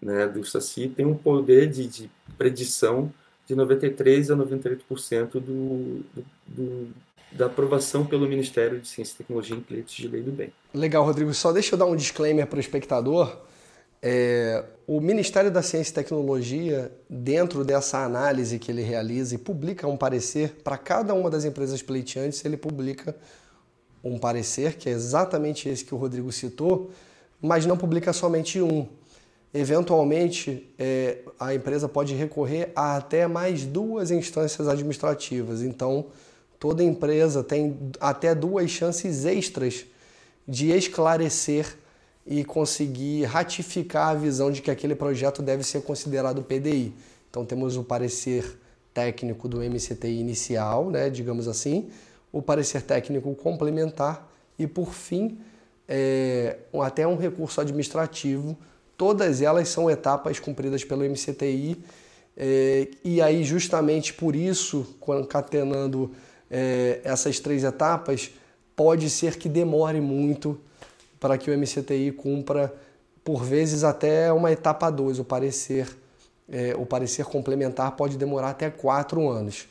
né, 0.00 0.26
do 0.26 0.44
SACI 0.44 0.88
tem 0.88 1.04
um 1.04 1.14
poder 1.14 1.68
de, 1.68 1.86
de 1.86 2.10
predição 2.36 3.12
de 3.46 3.56
93% 3.56 4.30
a 4.30 4.36
98% 4.36 5.32
do, 5.32 5.40
do, 5.40 6.04
do, 6.46 6.88
da 7.32 7.46
aprovação 7.46 8.06
pelo 8.06 8.28
Ministério 8.28 8.78
de 8.78 8.86
Ciência 8.86 9.14
e 9.14 9.18
Tecnologia 9.18 9.56
em 9.56 9.60
pleitos 9.60 9.94
de 9.94 10.06
lei 10.06 10.22
do 10.22 10.30
bem. 10.30 10.52
Legal, 10.72 11.04
Rodrigo. 11.04 11.32
Só 11.32 11.50
deixa 11.50 11.74
eu 11.74 11.78
dar 11.78 11.86
um 11.86 11.96
disclaimer 11.96 12.46
para 12.46 12.58
o 12.58 12.60
espectador. 12.60 13.38
É, 14.00 14.64
o 14.86 15.00
Ministério 15.00 15.50
da 15.50 15.60
Ciência 15.62 15.90
e 15.90 15.94
Tecnologia, 15.94 16.92
dentro 17.10 17.64
dessa 17.64 18.04
análise 18.04 18.58
que 18.58 18.70
ele 18.70 18.82
realiza 18.82 19.34
e 19.34 19.38
publica 19.38 19.88
um 19.88 19.96
parecer 19.96 20.60
para 20.62 20.78
cada 20.78 21.14
uma 21.14 21.28
das 21.28 21.44
empresas 21.44 21.82
pleiteantes, 21.82 22.44
ele 22.44 22.56
publica 22.56 23.16
um 24.04 24.18
parecer 24.18 24.76
que 24.76 24.88
é 24.88 24.92
exatamente 24.92 25.68
esse 25.68 25.84
que 25.84 25.94
o 25.94 25.98
Rodrigo 25.98 26.30
citou, 26.30 26.92
mas 27.40 27.66
não 27.66 27.76
publica 27.76 28.12
somente 28.12 28.60
um. 28.60 28.86
Eventualmente, 29.52 30.72
é, 30.78 31.18
a 31.40 31.54
empresa 31.54 31.88
pode 31.88 32.14
recorrer 32.14 32.70
a 32.76 32.96
até 32.96 33.26
mais 33.26 33.64
duas 33.64 34.10
instâncias 34.10 34.68
administrativas. 34.68 35.62
Então, 35.62 36.06
toda 36.58 36.82
empresa 36.82 37.42
tem 37.42 37.78
até 38.00 38.34
duas 38.34 38.70
chances 38.70 39.24
extras 39.24 39.86
de 40.46 40.70
esclarecer 40.70 41.76
e 42.26 42.44
conseguir 42.44 43.24
ratificar 43.24 44.08
a 44.08 44.14
visão 44.14 44.50
de 44.50 44.60
que 44.60 44.70
aquele 44.70 44.94
projeto 44.94 45.40
deve 45.40 45.62
ser 45.62 45.82
considerado 45.82 46.42
PDI. 46.42 46.94
Então 47.30 47.44
temos 47.44 47.76
o 47.76 47.82
parecer 47.82 48.58
técnico 48.92 49.48
do 49.48 49.58
MCTI 49.58 50.20
inicial, 50.20 50.90
né, 50.90 51.08
digamos 51.08 51.48
assim, 51.48 51.88
o 52.30 52.42
parecer 52.42 52.82
técnico 52.82 53.34
complementar 53.34 54.30
e, 54.58 54.66
por 54.66 54.92
fim, 54.92 55.38
é, 55.88 56.58
até 56.82 57.06
um 57.06 57.16
recurso 57.16 57.60
administrativo. 57.60 58.56
Todas 58.96 59.40
elas 59.40 59.68
são 59.68 59.90
etapas 59.90 60.38
cumpridas 60.38 60.84
pelo 60.84 61.04
MCTI 61.04 61.82
é, 62.40 62.86
e 63.02 63.20
aí 63.20 63.42
justamente 63.42 64.14
por 64.14 64.36
isso, 64.36 64.96
concatenando 65.00 66.12
é, 66.48 67.00
essas 67.02 67.40
três 67.40 67.64
etapas, 67.64 68.30
pode 68.76 69.10
ser 69.10 69.36
que 69.36 69.48
demore 69.48 70.00
muito 70.00 70.60
para 71.18 71.36
que 71.36 71.50
o 71.50 71.58
MCTI 71.58 72.12
cumpra, 72.12 72.72
por 73.24 73.42
vezes, 73.42 73.82
até 73.82 74.32
uma 74.32 74.52
etapa 74.52 74.88
2, 74.88 75.18
o 75.18 75.24
parecer. 75.24 75.88
É, 76.50 76.74
o 76.76 76.86
parecer 76.86 77.26
complementar 77.26 77.92
pode 77.92 78.16
demorar 78.16 78.50
até 78.50 78.70
quatro 78.70 79.28
anos. 79.28 79.66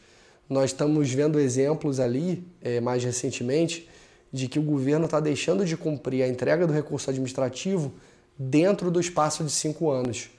Nós 0.50 0.66
estamos 0.66 1.10
vendo 1.12 1.40
exemplos 1.40 2.00
ali, 2.00 2.46
é, 2.62 2.80
mais 2.80 3.04
recentemente, 3.04 3.90
de 4.32 4.48
que 4.48 4.60
o 4.60 4.62
governo 4.62 5.06
está 5.06 5.20
deixando 5.20 5.66
de 5.66 5.78
cumprir 5.78 6.24
a 6.24 6.28
entrega 6.28 6.68
do 6.68 6.74
recurso 6.74 7.10
administrativo 7.10 7.94
dentro 8.38 8.92
do 8.92 9.00
espaço 9.00 9.44
de 9.44 9.52
cinco 9.52 9.90
anos, 9.90 10.30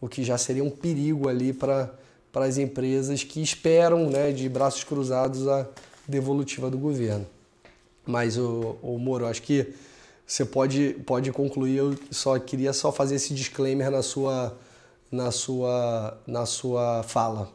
o 0.00 0.08
que 0.08 0.22
já 0.22 0.36
seria 0.36 0.64
um 0.64 0.70
perigo 0.70 1.28
ali 1.28 1.52
para 1.52 1.90
as 2.34 2.58
empresas 2.58 3.22
que 3.24 3.42
esperam 3.42 4.10
né, 4.10 4.30
de 4.32 4.48
braços 4.48 4.84
cruzados 4.84 5.48
a 5.48 5.66
devolutiva 6.06 6.70
do 6.70 6.78
governo. 6.78 7.26
Mas, 8.04 8.38
o, 8.38 8.78
o 8.82 8.98
Moro, 8.98 9.26
acho 9.26 9.42
que 9.42 9.74
você 10.26 10.44
pode, 10.44 10.94
pode 11.06 11.32
concluir. 11.32 11.76
Eu 11.76 11.98
só 12.10 12.38
queria 12.38 12.72
só 12.72 12.92
fazer 12.92 13.16
esse 13.16 13.32
disclaimer 13.32 13.90
na 13.90 14.02
sua, 14.02 14.56
na 15.10 15.30
sua, 15.30 16.18
na 16.26 16.46
sua 16.46 17.02
fala. 17.02 17.48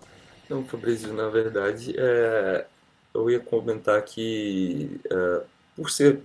Não, 0.49 0.65
Fabrício, 0.65 1.13
na 1.13 1.29
verdade, 1.29 1.93
é, 1.97 2.65
eu 3.13 3.29
ia 3.29 3.39
comentar 3.39 4.01
que, 4.03 4.99
é, 5.09 5.41
por 5.81 5.89
ser 5.89 6.21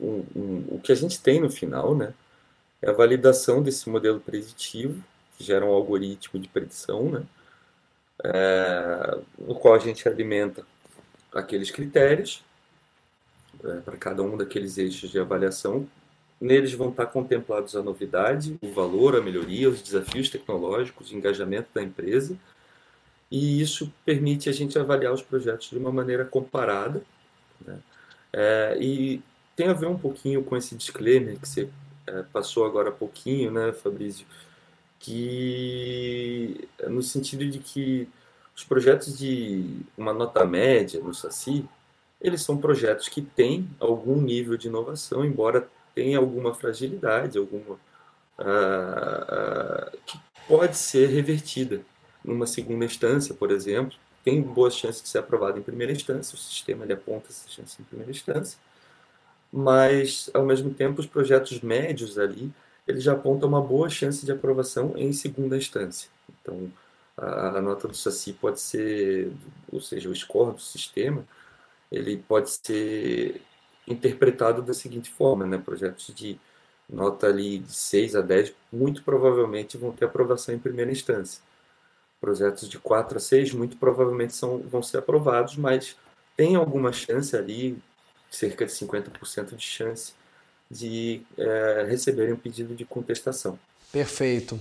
um, 0.00 0.24
um, 0.34 0.64
o 0.72 0.80
que 0.82 0.90
a 0.90 0.96
gente 0.96 1.20
tem 1.20 1.40
no 1.40 1.48
final, 1.48 1.94
né, 1.94 2.12
é 2.82 2.90
a 2.90 2.92
validação 2.92 3.62
desse 3.62 3.88
modelo 3.88 4.18
preditivo, 4.18 5.00
que 5.38 5.44
gera 5.44 5.64
um 5.64 5.70
algoritmo 5.72 6.40
de 6.40 6.48
predição, 6.48 7.08
né, 7.08 7.22
é, 8.24 9.18
no 9.38 9.54
qual 9.54 9.74
a 9.74 9.78
gente 9.78 10.08
alimenta 10.08 10.66
aqueles 11.32 11.70
critérios 11.70 12.42
é, 13.62 13.76
para 13.76 13.96
cada 13.96 14.24
um 14.24 14.36
daqueles 14.36 14.76
eixos 14.76 15.08
de 15.08 15.20
avaliação. 15.20 15.86
Neles 16.40 16.72
vão 16.72 16.88
estar 16.88 17.06
contemplados 17.06 17.76
a 17.76 17.82
novidade, 17.82 18.58
o 18.60 18.72
valor, 18.72 19.14
a 19.14 19.22
melhoria, 19.22 19.68
os 19.68 19.80
desafios 19.80 20.30
tecnológicos, 20.30 21.12
o 21.12 21.14
engajamento 21.14 21.68
da 21.72 21.82
empresa, 21.82 22.36
e 23.30 23.60
isso 23.60 23.92
permite 24.04 24.48
a 24.48 24.52
gente 24.52 24.76
avaliar 24.76 25.12
os 25.12 25.22
projetos 25.22 25.70
de 25.70 25.78
uma 25.78 25.92
maneira 25.92 26.24
comparada. 26.24 27.02
Né? 27.64 27.78
É, 28.32 28.76
e 28.80 29.22
tem 29.56 29.68
a 29.68 29.72
ver 29.72 29.86
um 29.86 29.98
pouquinho 29.98 30.42
com 30.44 30.56
esse 30.56 30.74
disclaimer 30.74 31.38
que 31.38 31.48
você 31.48 31.68
é, 32.06 32.22
passou 32.32 32.64
agora 32.64 32.90
há 32.90 32.92
pouquinho, 32.92 33.50
né, 33.50 33.72
Fabrício? 33.72 34.26
Que 34.98 36.68
no 36.88 37.02
sentido 37.02 37.46
de 37.48 37.58
que 37.58 38.08
os 38.54 38.64
projetos 38.64 39.18
de 39.18 39.80
uma 39.96 40.12
nota 40.12 40.44
média 40.44 41.00
no 41.00 41.14
SACI, 41.14 41.66
eles 42.20 42.42
são 42.42 42.58
projetos 42.58 43.08
que 43.08 43.22
têm 43.22 43.68
algum 43.80 44.20
nível 44.20 44.56
de 44.56 44.68
inovação, 44.68 45.24
embora 45.24 45.68
tenha 45.94 46.18
alguma 46.18 46.54
fragilidade, 46.54 47.38
alguma 47.38 47.78
uh, 48.38 49.94
uh, 49.94 49.98
que 50.04 50.20
pode 50.46 50.76
ser 50.76 51.08
revertida 51.08 51.80
numa 52.24 52.46
segunda 52.46 52.84
instância, 52.84 53.34
por 53.34 53.50
exemplo. 53.50 53.96
Tem 54.24 54.40
boas 54.42 54.74
chances 54.74 55.02
de 55.02 55.08
ser 55.08 55.18
aprovado 55.18 55.58
em 55.58 55.62
primeira 55.62 55.92
instância, 55.92 56.34
o 56.34 56.38
sistema 56.38 56.84
ele 56.84 56.92
aponta 56.92 57.28
essa 57.30 57.48
chance 57.48 57.80
em 57.80 57.84
primeira 57.84 58.10
instância, 58.10 58.58
mas 59.52 60.30
ao 60.34 60.44
mesmo 60.44 60.72
tempo 60.72 61.00
os 61.00 61.06
projetos 61.06 61.60
médios 61.60 62.18
ali 62.18 62.52
eles 62.86 63.02
já 63.04 63.12
apontam 63.12 63.48
uma 63.48 63.60
boa 63.62 63.88
chance 63.88 64.24
de 64.24 64.32
aprovação 64.32 64.94
em 64.96 65.12
segunda 65.12 65.56
instância. 65.56 66.10
Então 66.28 66.70
a, 67.16 67.58
a 67.58 67.62
nota 67.62 67.88
do 67.88 67.94
SACI 67.96 68.32
pode 68.34 68.60
ser, 68.60 69.32
ou 69.72 69.80
seja, 69.80 70.08
o 70.08 70.14
score 70.14 70.54
do 70.54 70.60
sistema 70.60 71.24
ele 71.90 72.16
pode 72.18 72.50
ser 72.50 73.42
interpretado 73.86 74.62
da 74.62 74.74
seguinte 74.74 75.10
forma, 75.10 75.46
né? 75.46 75.58
Projetos 75.58 76.14
de 76.14 76.38
nota 76.88 77.26
ali 77.28 77.58
de 77.60 77.72
6 77.74 78.16
a 78.16 78.20
10 78.20 78.54
muito 78.72 79.02
provavelmente 79.02 79.76
vão 79.76 79.92
ter 79.92 80.04
aprovação 80.06 80.54
em 80.54 80.58
primeira 80.58 80.90
instância. 80.92 81.42
Projetos 82.20 82.68
de 82.68 82.78
4 82.78 83.16
a 83.16 83.20
6 83.20 83.52
muito 83.52 83.76
provavelmente 83.76 84.34
são, 84.34 84.58
vão 84.58 84.82
ser 84.82 84.98
aprovados, 84.98 85.56
mas 85.56 85.96
tem 86.36 86.54
alguma 86.54 86.92
chance 86.92 87.34
ali, 87.36 87.78
cerca 88.30 88.66
de 88.66 88.72
50% 88.72 89.56
de 89.56 89.64
chance, 89.64 90.12
de 90.70 91.22
é, 91.36 91.86
receberem 91.88 92.34
um 92.34 92.36
pedido 92.36 92.74
de 92.74 92.84
contestação. 92.84 93.58
Perfeito. 93.92 94.60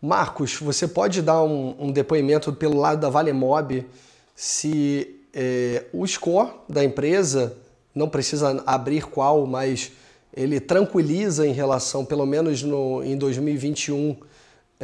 Marcos, 0.00 0.56
você 0.56 0.88
pode 0.88 1.22
dar 1.22 1.42
um, 1.42 1.76
um 1.78 1.92
depoimento 1.92 2.52
pelo 2.52 2.78
lado 2.78 3.00
da 3.00 3.10
Valemob 3.10 3.86
se 4.34 5.20
é, 5.32 5.84
o 5.92 6.06
score 6.06 6.50
da 6.68 6.82
empresa, 6.82 7.56
não 7.94 8.08
precisa 8.08 8.62
abrir 8.66 9.04
qual, 9.06 9.46
mas 9.46 9.92
ele 10.34 10.58
tranquiliza 10.58 11.46
em 11.46 11.52
relação, 11.52 12.04
pelo 12.04 12.26
menos 12.26 12.62
no, 12.62 13.02
em 13.04 13.16
2021, 13.16 14.16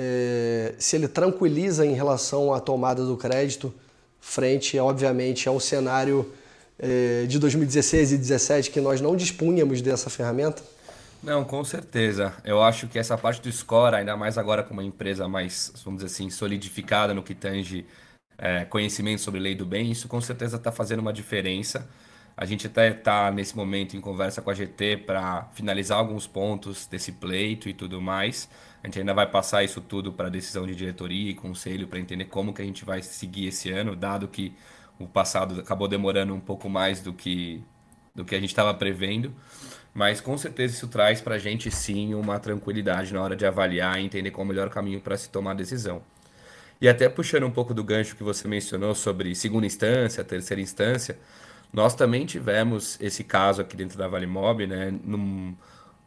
é, 0.01 0.75
se 0.79 0.95
ele 0.95 1.09
tranquiliza 1.09 1.85
em 1.85 1.93
relação 1.93 2.55
à 2.55 2.61
tomada 2.61 3.05
do 3.05 3.17
crédito, 3.17 3.75
frente, 4.21 4.79
obviamente, 4.79 5.49
ao 5.49 5.59
cenário 5.59 6.33
é, 6.79 7.27
de 7.27 7.37
2016 7.37 8.13
e 8.13 8.15
2017, 8.15 8.71
que 8.71 8.81
nós 8.81 9.01
não 9.01 9.17
dispunhamos 9.17 9.83
dessa 9.83 10.09
ferramenta? 10.09 10.63
Não, 11.21 11.45
com 11.45 11.65
certeza. 11.65 12.33
Eu 12.45 12.63
acho 12.63 12.87
que 12.87 12.97
essa 12.97 13.19
parte 13.19 13.43
do 13.43 13.51
score, 13.51 13.97
ainda 13.97 14.17
mais 14.17 14.39
agora 14.39 14.63
com 14.63 14.73
uma 14.73 14.85
empresa 14.85 15.27
mais, 15.27 15.73
vamos 15.85 16.05
dizer 16.05 16.15
assim, 16.15 16.31
solidificada 16.31 17.13
no 17.13 17.21
que 17.21 17.35
tange 17.35 17.85
é, 18.39 18.65
conhecimento 18.67 19.21
sobre 19.21 19.41
lei 19.41 19.57
do 19.57 19.67
bem, 19.67 19.91
isso 19.91 20.07
com 20.07 20.21
certeza 20.21 20.59
está 20.59 20.71
fazendo 20.71 21.01
uma 21.01 21.13
diferença. 21.13 21.89
A 22.37 22.45
gente 22.45 22.69
até 22.69 22.91
está 22.91 23.33
nesse 23.33 23.57
momento 23.57 23.97
em 23.97 24.01
conversa 24.01 24.41
com 24.41 24.49
a 24.49 24.55
GT 24.55 24.99
para 24.99 25.49
finalizar 25.55 25.99
alguns 25.99 26.29
pontos 26.29 26.87
desse 26.87 27.11
pleito 27.11 27.69
e 27.69 27.75
tudo 27.75 28.01
mais. 28.01 28.49
A 28.83 28.87
gente 28.87 29.01
ainda 29.01 29.13
vai 29.13 29.27
passar 29.27 29.65
isso 29.65 29.81
tudo 29.81 30.13
para 30.13 30.29
decisão 30.29 30.67
de 30.67 30.75
diretoria 30.75 31.31
e 31.31 31.35
conselho 31.35 31.89
para 31.89 31.99
entender 31.99 32.27
como 32.27 32.53
que 32.53 32.63
a 32.63 32.65
gente 32.65 32.85
vai 32.85 33.03
seguir 33.03 33.49
esse 33.49 33.71
ano, 33.71 33.97
dado 33.97 34.29
que 34.29 34.55
o 34.99 35.07
passado 35.07 35.61
acabou 35.61 35.89
demorando 35.89 36.35
um 36.35 36.41
pouco 36.41 36.69
mais 36.69 37.01
do 37.01 37.13
que, 37.13 37.63
do 38.15 38.25
que 38.25 38.35
a 38.35 38.41
gente 38.41 38.51
estava 38.51 38.73
prevendo. 38.75 39.35
Mas 39.95 40.21
com 40.21 40.37
certeza 40.39 40.75
isso 40.75 40.89
traz 40.89 41.21
para 41.21 41.37
a 41.37 41.39
gente 41.39 41.71
sim 41.71 42.15
uma 42.15 42.39
tranquilidade 42.39 43.13
na 43.13 43.21
hora 43.23 43.35
de 43.35 43.45
avaliar 43.45 44.01
e 44.01 44.05
entender 44.05 44.31
qual 44.31 44.43
é 44.43 44.47
o 44.47 44.49
melhor 44.49 44.69
caminho 44.71 45.01
para 45.01 45.17
se 45.17 45.29
tomar 45.29 45.53
a 45.53 45.55
decisão. 45.55 46.03
E 46.81 46.89
até 46.89 47.09
puxando 47.09 47.45
um 47.45 47.51
pouco 47.51 47.75
do 47.75 47.83
gancho 47.83 48.15
que 48.15 48.23
você 48.23 48.47
mencionou 48.47 48.95
sobre 48.95 49.35
segunda 49.35 49.67
instância, 49.67 50.23
terceira 50.23 50.61
instância, 50.61 51.19
nós 51.73 51.95
também 51.95 52.25
tivemos 52.25 52.97
esse 53.01 53.25
caso 53.25 53.61
aqui 53.61 53.77
dentro 53.77 53.99
da 53.99 54.07
Vale 54.09 54.27
Mob, 54.27 54.67
né? 54.67 54.95
Num, 55.05 55.57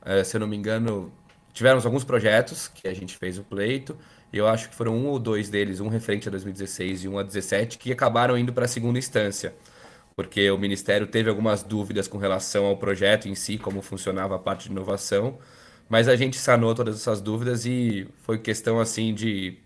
é, 0.03 0.23
se 0.23 0.35
eu 0.37 0.39
não 0.39 0.47
me 0.47 0.55
engano, 0.55 1.11
tivemos 1.53 1.85
alguns 1.85 2.03
projetos 2.03 2.67
que 2.67 2.87
a 2.87 2.93
gente 2.93 3.17
fez 3.17 3.37
o 3.37 3.43
pleito, 3.43 3.97
e 4.31 4.37
eu 4.37 4.47
acho 4.47 4.69
que 4.69 4.75
foram 4.75 4.95
um 4.95 5.07
ou 5.07 5.19
dois 5.19 5.49
deles, 5.49 5.79
um 5.79 5.87
referente 5.89 6.27
a 6.27 6.31
2016 6.31 7.03
e 7.03 7.07
um 7.07 7.17
a 7.19 7.23
2017, 7.23 7.77
que 7.77 7.91
acabaram 7.91 8.37
indo 8.37 8.53
para 8.53 8.65
a 8.65 8.67
segunda 8.67 8.99
instância. 8.99 9.53
porque 10.15 10.51
o 10.51 10.57
Ministério 10.57 11.07
teve 11.07 11.29
algumas 11.29 11.63
dúvidas 11.63 12.07
com 12.07 12.17
relação 12.17 12.65
ao 12.65 12.77
projeto 12.77 13.27
em 13.27 13.35
si, 13.35 13.57
como 13.57 13.81
funcionava 13.81 14.35
a 14.35 14.39
parte 14.39 14.65
de 14.65 14.71
inovação, 14.71 15.39
mas 15.89 16.07
a 16.07 16.15
gente 16.15 16.37
sanou 16.37 16.75
todas 16.75 16.95
essas 16.95 17.21
dúvidas 17.21 17.65
e 17.65 18.07
foi 18.23 18.37
questão 18.39 18.79
assim 18.79 19.13
de, 19.13 19.57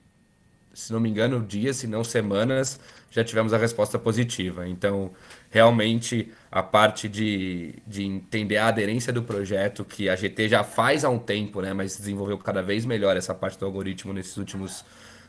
se 0.76 0.94
não 0.94 1.00
me 1.00 1.10
engano, 1.10 1.42
dias, 1.42 1.78
se 1.78 1.88
não 1.88 2.04
semanas, 2.04 2.80
já 3.10 3.24
tivemos 3.24 3.54
a 3.54 3.58
resposta 3.58 3.98
positiva. 3.98 4.68
Então, 4.68 5.12
realmente, 5.50 6.32
a 6.52 6.62
parte 6.62 7.08
de, 7.08 7.76
de 7.88 8.04
entender 8.04 8.58
a 8.58 8.68
aderência 8.68 9.12
do 9.12 9.24
projeto, 9.24 9.86
que 9.86 10.10
a 10.10 10.16
GT 10.16 10.50
já 10.50 10.64
faz 10.64 11.06
há 11.06 11.10
um 11.10 11.18
tempo, 11.18 11.62
né, 11.62 11.74
mas 11.74 11.98
desenvolveu 11.98 12.38
cada 12.38 12.62
vez 12.62 12.86
melhor 12.86 13.16
essa 13.16 13.34
parte 13.34 13.58
do 13.58 13.66
algoritmo 13.66 14.14
nesses 14.14 14.36
últimos 14.38 14.84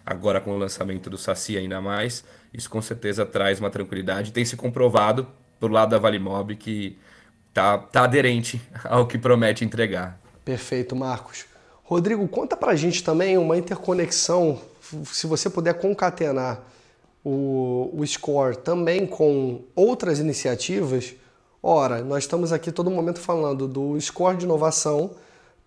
agora 0.04 0.40
com 0.40 0.52
o 0.52 0.58
lançamento 0.58 1.10
do 1.10 1.18
Saci 1.18 1.56
ainda 1.56 1.80
mais, 1.80 2.24
isso 2.54 2.70
com 2.70 2.80
certeza 2.80 3.26
traz 3.26 3.58
uma 3.58 3.70
tranquilidade. 3.70 4.32
Tem 4.32 4.44
se 4.44 4.56
comprovado 4.56 5.26
por 5.58 5.70
lado 5.70 5.90
da 5.90 5.98
Valimob 5.98 6.54
que 6.54 6.96
tá, 7.52 7.76
tá 7.78 8.04
aderente 8.04 8.60
ao 8.84 9.06
que 9.06 9.18
promete 9.18 9.64
entregar. 9.64 10.20
Perfeito, 10.44 10.94
Marcos. 10.94 11.44
Rodrigo, 11.82 12.26
conta 12.28 12.56
pra 12.56 12.74
gente 12.76 13.02
também 13.02 13.36
uma 13.38 13.56
interconexão, 13.56 14.60
se 15.12 15.26
você 15.26 15.48
puder 15.50 15.74
concatenar 15.74 16.62
o, 17.24 17.90
o 17.92 18.06
Score 18.06 18.56
também 18.56 19.06
com 19.06 19.62
outras 19.74 20.18
iniciativas. 20.18 21.14
Ora, 21.62 22.02
nós 22.02 22.24
estamos 22.24 22.52
aqui 22.52 22.70
todo 22.70 22.90
momento 22.90 23.18
falando 23.18 23.66
do 23.66 24.00
Score 24.00 24.36
de 24.36 24.44
inovação, 24.44 25.10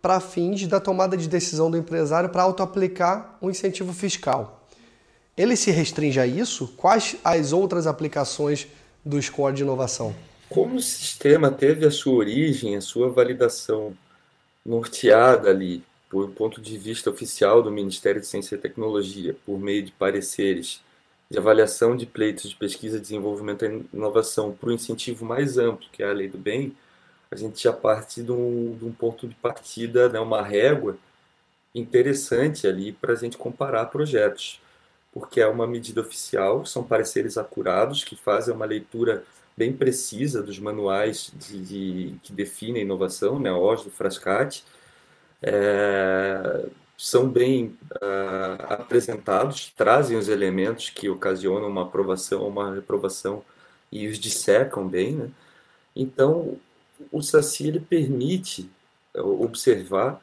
para 0.02 0.20
fins 0.20 0.66
da 0.68 0.80
tomada 0.80 1.18
de 1.18 1.28
decisão 1.28 1.70
do 1.70 1.78
empresário 1.78 2.30
para 2.30 2.44
auto-aplicar 2.44 3.38
um 3.42 3.50
incentivo 3.50 3.94
fiscal. 3.94 4.66
Ele 5.36 5.56
se 5.56 5.72
restringe 5.72 6.20
a 6.20 6.28
isso? 6.28 6.74
Quais 6.76 7.16
as 7.24 7.54
outras 7.54 7.88
aplicações 7.88 8.68
do 9.04 9.22
score 9.22 9.56
de 9.56 9.64
inovação? 9.64 10.14
Como 10.50 10.76
o 10.76 10.82
sistema 10.82 11.52
teve 11.52 11.86
a 11.86 11.92
sua 11.92 12.16
origem, 12.16 12.76
a 12.76 12.82
sua 12.82 13.10
validação 13.10 13.94
norteada 14.66 15.50
ali, 15.50 15.84
por 16.10 16.30
ponto 16.32 16.60
de 16.62 16.78
vista 16.78 17.10
oficial 17.10 17.62
do 17.62 17.72
Ministério 17.72 18.20
de 18.20 18.28
Ciência 18.28 18.56
e 18.56 18.58
Tecnologia, 18.58 19.36
por 19.46 19.60
meio 19.60 19.84
de 19.84 19.92
pareceres 19.92 20.82
de 21.30 21.38
avaliação 21.38 21.96
de 21.96 22.08
pleitos 22.08 22.50
de 22.50 22.56
pesquisa, 22.56 23.00
desenvolvimento 23.00 23.64
e 23.64 23.86
inovação 23.94 24.52
para 24.52 24.70
o 24.70 24.72
incentivo 24.72 25.24
mais 25.24 25.58
amplo, 25.60 25.88
que 25.92 26.02
é 26.02 26.10
a 26.10 26.14
lei 26.14 26.28
do 26.28 26.40
bem, 26.40 26.76
a 27.30 27.36
gente 27.36 27.62
já 27.62 27.72
parte 27.72 28.24
de 28.24 28.32
um, 28.32 28.76
de 28.76 28.86
um 28.86 28.92
ponto 28.92 29.28
de 29.28 29.36
partida, 29.36 30.10
né, 30.10 30.20
uma 30.20 30.42
régua 30.42 30.98
interessante 31.76 32.66
ali 32.66 32.92
para 32.92 33.14
a 33.14 33.16
gente 33.16 33.38
comparar 33.38 33.86
projetos, 33.86 34.60
porque 35.14 35.40
é 35.40 35.48
uma 35.48 35.68
medida 35.68 36.02
oficial, 36.02 36.66
são 36.66 36.84
pareceres 36.84 37.38
acurados 37.38 38.04
que 38.04 38.16
fazem 38.16 38.54
uma 38.54 38.66
leitura 38.66 39.24
bem 39.56 39.74
precisa 39.74 40.42
dos 40.42 40.58
manuais 40.58 41.32
de, 41.36 41.62
de 41.62 42.16
que 42.24 42.34
definem 42.34 42.82
a 42.82 42.86
inovação, 42.86 43.40
né, 43.40 43.52
OS 43.52 43.84
do 43.84 43.92
Frascati, 43.92 44.64
é, 45.42 46.66
são 46.98 47.30
bem 47.30 47.78
uh, 47.96 48.74
apresentados, 48.74 49.72
trazem 49.76 50.18
os 50.18 50.28
elementos 50.28 50.90
que 50.90 51.10
ocasionam 51.10 51.70
uma 51.70 51.84
aprovação 51.84 52.42
ou 52.42 52.50
uma 52.50 52.76
reprovação 52.76 53.44
e 53.92 54.08
os 54.08 54.20
dissecam 54.20 54.88
bem, 54.88 55.16
né? 55.16 55.30
Então, 55.96 56.58
o 57.12 57.22
SACI 57.22 57.80
permite 57.80 58.70
é, 59.14 59.22
observar 59.22 60.22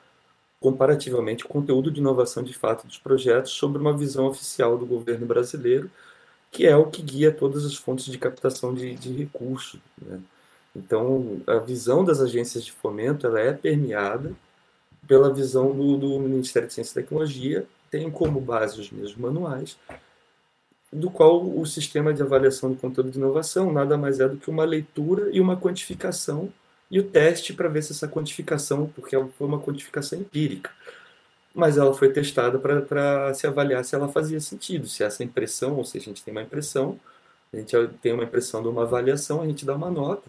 comparativamente 0.60 1.44
o 1.44 1.48
conteúdo 1.48 1.90
de 1.90 2.00
inovação 2.00 2.42
de 2.42 2.54
fato 2.54 2.86
dos 2.86 2.98
projetos 2.98 3.52
sobre 3.52 3.80
uma 3.80 3.96
visão 3.96 4.26
oficial 4.26 4.76
do 4.78 4.86
governo 4.86 5.26
brasileiro, 5.26 5.90
que 6.50 6.66
é 6.66 6.76
o 6.76 6.86
que 6.90 7.02
guia 7.02 7.32
todas 7.32 7.64
as 7.64 7.74
fontes 7.74 8.06
de 8.06 8.18
captação 8.18 8.74
de, 8.74 8.94
de 8.94 9.12
recursos. 9.12 9.80
Né? 10.00 10.20
Então, 10.74 11.40
a 11.46 11.58
visão 11.58 12.04
das 12.04 12.20
agências 12.20 12.64
de 12.64 12.72
fomento 12.72 13.26
ela 13.26 13.40
é 13.40 13.52
permeada 13.52 14.34
pela 15.06 15.32
visão 15.32 15.74
do, 15.74 15.96
do 15.96 16.20
Ministério 16.20 16.68
de 16.68 16.74
Ciência 16.74 16.92
e 16.92 17.02
Tecnologia, 17.02 17.66
tem 17.90 18.10
como 18.10 18.40
base 18.40 18.80
os 18.80 18.90
mesmos 18.90 19.16
manuais, 19.16 19.76
do 20.92 21.10
qual 21.10 21.42
o 21.44 21.64
sistema 21.66 22.12
de 22.12 22.22
avaliação 22.22 22.72
de 22.72 22.78
conteúdo 22.78 23.10
de 23.10 23.18
inovação 23.18 23.72
nada 23.72 23.96
mais 23.96 24.20
é 24.20 24.28
do 24.28 24.36
que 24.36 24.50
uma 24.50 24.64
leitura 24.64 25.30
e 25.32 25.40
uma 25.40 25.56
quantificação 25.56 26.52
e 26.90 27.00
o 27.00 27.02
teste 27.02 27.52
para 27.52 27.68
ver 27.68 27.82
se 27.82 27.92
essa 27.92 28.08
quantificação, 28.08 28.90
porque 28.94 29.16
foi 29.36 29.46
uma 29.46 29.60
quantificação 29.60 30.18
empírica, 30.18 30.70
mas 31.54 31.76
ela 31.76 31.92
foi 31.94 32.12
testada 32.12 32.58
para 32.58 33.34
se 33.34 33.46
avaliar 33.46 33.84
se 33.84 33.94
ela 33.94 34.08
fazia 34.08 34.40
sentido, 34.40 34.86
se 34.86 35.02
essa 35.02 35.24
impressão, 35.24 35.76
ou 35.76 35.84
se 35.84 35.98
a 35.98 36.00
gente 36.00 36.22
tem 36.22 36.32
uma 36.32 36.42
impressão, 36.42 36.98
a 37.52 37.56
gente 37.56 37.74
tem 38.02 38.12
uma 38.12 38.24
impressão 38.24 38.62
de 38.62 38.68
uma 38.68 38.82
avaliação, 38.82 39.42
a 39.42 39.46
gente 39.46 39.64
dá 39.64 39.74
uma 39.74 39.90
nota, 39.90 40.28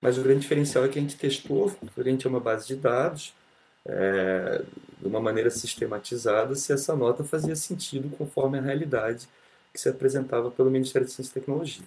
mas 0.00 0.18
o 0.18 0.22
grande 0.22 0.40
diferencial 0.40 0.84
é 0.84 0.88
que 0.88 0.98
a 0.98 1.02
gente 1.02 1.16
testou 1.16 1.74
a 1.96 2.28
uma 2.28 2.40
base 2.40 2.66
de 2.66 2.76
dados, 2.76 3.34
é, 3.86 4.62
de 5.00 5.06
uma 5.06 5.20
maneira 5.20 5.50
sistematizada, 5.50 6.54
se 6.54 6.72
essa 6.72 6.94
nota 6.96 7.24
fazia 7.24 7.56
sentido 7.56 8.08
conforme 8.16 8.58
a 8.58 8.62
realidade 8.62 9.28
que 9.72 9.80
se 9.80 9.88
apresentava 9.88 10.50
pelo 10.50 10.70
Ministério 10.70 11.06
de 11.06 11.12
Ciência 11.12 11.30
e 11.30 11.34
Tecnologia. 11.34 11.84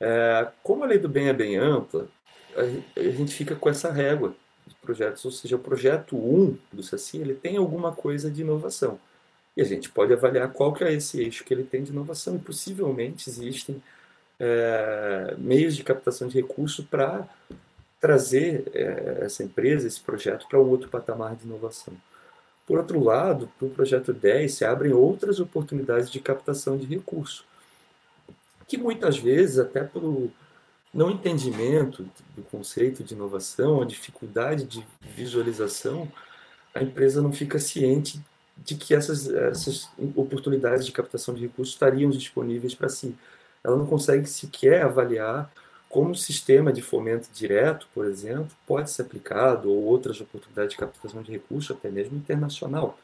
É, 0.00 0.48
como 0.62 0.84
a 0.84 0.86
lei 0.86 0.98
do 0.98 1.08
bem 1.08 1.28
é 1.28 1.32
bem 1.32 1.56
ampla, 1.56 2.08
a 2.56 3.02
gente 3.02 3.34
fica 3.34 3.54
com 3.54 3.68
essa 3.68 3.92
régua 3.92 4.34
de 4.66 4.74
projetos, 4.76 5.24
ou 5.24 5.30
seja, 5.30 5.56
o 5.56 5.58
projeto 5.58 6.16
1 6.16 6.56
do 6.72 6.82
SACI 6.82 7.18
ele 7.18 7.34
tem 7.34 7.56
alguma 7.56 7.92
coisa 7.92 8.30
de 8.30 8.42
inovação. 8.42 8.98
E 9.56 9.62
a 9.62 9.64
gente 9.64 9.90
pode 9.90 10.12
avaliar 10.12 10.52
qual 10.52 10.72
que 10.72 10.84
é 10.84 10.92
esse 10.92 11.20
eixo 11.20 11.44
que 11.44 11.52
ele 11.52 11.64
tem 11.64 11.82
de 11.82 11.90
inovação, 11.90 12.36
e 12.36 12.38
possivelmente 12.38 13.28
existem 13.28 13.82
é, 14.38 15.34
meios 15.38 15.76
de 15.76 15.84
captação 15.84 16.28
de 16.28 16.40
recursos 16.40 16.84
para 16.84 17.28
trazer 18.00 18.64
é, 18.74 19.18
essa 19.22 19.44
empresa, 19.44 19.86
esse 19.86 20.00
projeto, 20.00 20.46
para 20.48 20.60
um 20.60 20.68
outro 20.68 20.88
patamar 20.88 21.36
de 21.36 21.44
inovação. 21.44 21.94
Por 22.66 22.78
outro 22.78 23.02
lado, 23.02 23.50
para 23.58 23.66
o 23.66 23.70
projeto 23.70 24.12
10 24.12 24.54
se 24.54 24.64
abrem 24.64 24.92
outras 24.92 25.40
oportunidades 25.40 26.10
de 26.10 26.20
captação 26.20 26.78
de 26.78 26.86
recursos, 26.86 27.44
que 28.66 28.78
muitas 28.78 29.18
vezes, 29.18 29.58
até 29.58 29.82
pelo 29.82 30.30
não 30.92 31.10
entendimento 31.10 32.08
do 32.36 32.42
conceito 32.42 33.04
de 33.04 33.14
inovação, 33.14 33.82
a 33.82 33.84
dificuldade 33.84 34.64
de 34.64 34.86
visualização, 35.02 36.10
a 36.74 36.82
empresa 36.82 37.20
não 37.20 37.32
fica 37.32 37.58
ciente 37.58 38.20
de 38.56 38.74
que 38.74 38.94
essas, 38.94 39.28
essas 39.28 39.88
oportunidades 40.14 40.84
de 40.84 40.92
captação 40.92 41.34
de 41.34 41.42
recursos 41.42 41.74
estariam 41.74 42.10
disponíveis 42.10 42.74
para 42.74 42.88
si. 42.88 43.16
Ela 43.64 43.76
não 43.76 43.86
consegue 43.86 44.26
sequer 44.28 44.82
avaliar 44.82 45.50
como 45.90 46.12
o 46.12 46.14
sistema 46.14 46.72
de 46.72 46.80
fomento 46.80 47.28
direto, 47.34 47.88
por 47.92 48.06
exemplo, 48.06 48.48
pode 48.64 48.90
ser 48.90 49.02
aplicado, 49.02 49.68
ou 49.68 49.82
outras 49.82 50.20
oportunidades 50.20 50.70
de 50.70 50.78
captação 50.78 51.20
de 51.20 51.32
recursos, 51.32 51.76
até 51.76 51.90
mesmo 51.90 52.16
internacional, 52.16 52.96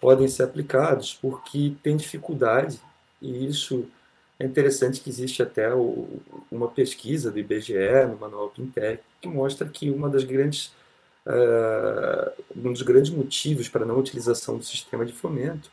podem 0.00 0.26
ser 0.26 0.42
aplicados, 0.42 1.14
porque 1.14 1.72
tem 1.84 1.96
dificuldade, 1.96 2.80
e 3.22 3.46
isso 3.46 3.86
é 4.40 4.44
interessante 4.44 5.00
que 5.00 5.08
existe 5.08 5.40
até 5.40 5.68
uma 6.50 6.66
pesquisa 6.68 7.30
do 7.30 7.38
IBGE 7.38 8.06
no 8.08 8.18
Manual 8.18 8.50
Pintec 8.50 9.02
que 9.20 9.28
mostra 9.28 9.68
que 9.68 9.90
uma 9.90 10.08
das 10.08 10.24
grandes, 10.24 10.72
uh, 11.26 12.42
um 12.56 12.72
dos 12.72 12.82
grandes 12.82 13.12
motivos 13.12 13.68
para 13.68 13.84
não 13.84 13.98
utilização 13.98 14.56
do 14.56 14.64
sistema 14.64 15.04
de 15.06 15.12
fomento 15.12 15.70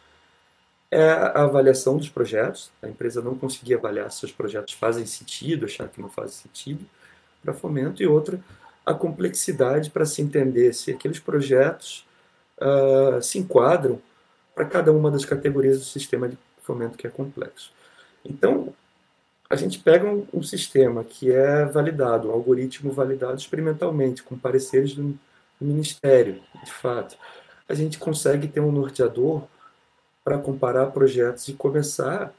é 0.92 1.10
a 1.10 1.44
avaliação 1.44 1.98
dos 1.98 2.10
projetos. 2.10 2.72
A 2.82 2.88
empresa 2.88 3.22
não 3.22 3.36
conseguir 3.36 3.76
avaliar 3.76 4.12
se 4.12 4.26
os 4.26 4.32
projetos 4.32 4.74
fazem 4.74 5.06
sentido, 5.06 5.66
achar 5.66 5.88
que 5.88 6.02
não 6.02 6.10
fazem 6.10 6.34
sentido 6.34 6.86
para 7.44 7.54
fomento, 7.54 8.02
e 8.02 8.08
outra, 8.08 8.40
a 8.86 8.94
complexidade 8.94 9.90
para 9.90 10.06
se 10.06 10.22
entender 10.22 10.74
se 10.74 10.92
aqueles 10.92 11.20
projetos 11.20 12.06
uh, 12.60 13.22
se 13.22 13.38
enquadram 13.38 14.02
para 14.56 14.66
cada 14.66 14.92
uma 14.92 15.12
das 15.12 15.24
categorias 15.24 15.78
do 15.78 15.86
sistema 15.86 16.28
de 16.28 16.38
fomento 16.64 16.98
que 16.98 17.06
é 17.06 17.10
complexo. 17.10 17.72
Então, 18.26 18.74
a 19.50 19.56
gente 19.56 19.80
pega 19.80 20.06
um, 20.06 20.26
um, 20.34 20.44
sistema 20.44 21.04
que 21.04 21.32
é 21.32 21.64
validado, 21.66 22.30
um 22.30 22.32
algoritmo 22.32 22.92
validado 22.92 23.38
experimentalmente, 23.38 24.24
com 24.24 24.38
pareceres 24.38 24.94
do, 24.94 25.04
do 25.60 25.66
Ministério, 25.66 26.42
de 26.64 26.72
fato. 26.72 27.18
A 27.70 27.74
gente 27.74 27.98
consegue 27.98 28.48
ter 28.48 28.60
um 28.60 28.72
norteador 28.72 29.48
para 30.28 30.38
comparar 30.38 30.88
projetos 30.88 31.48
e 31.48 31.54
começar 31.54 32.34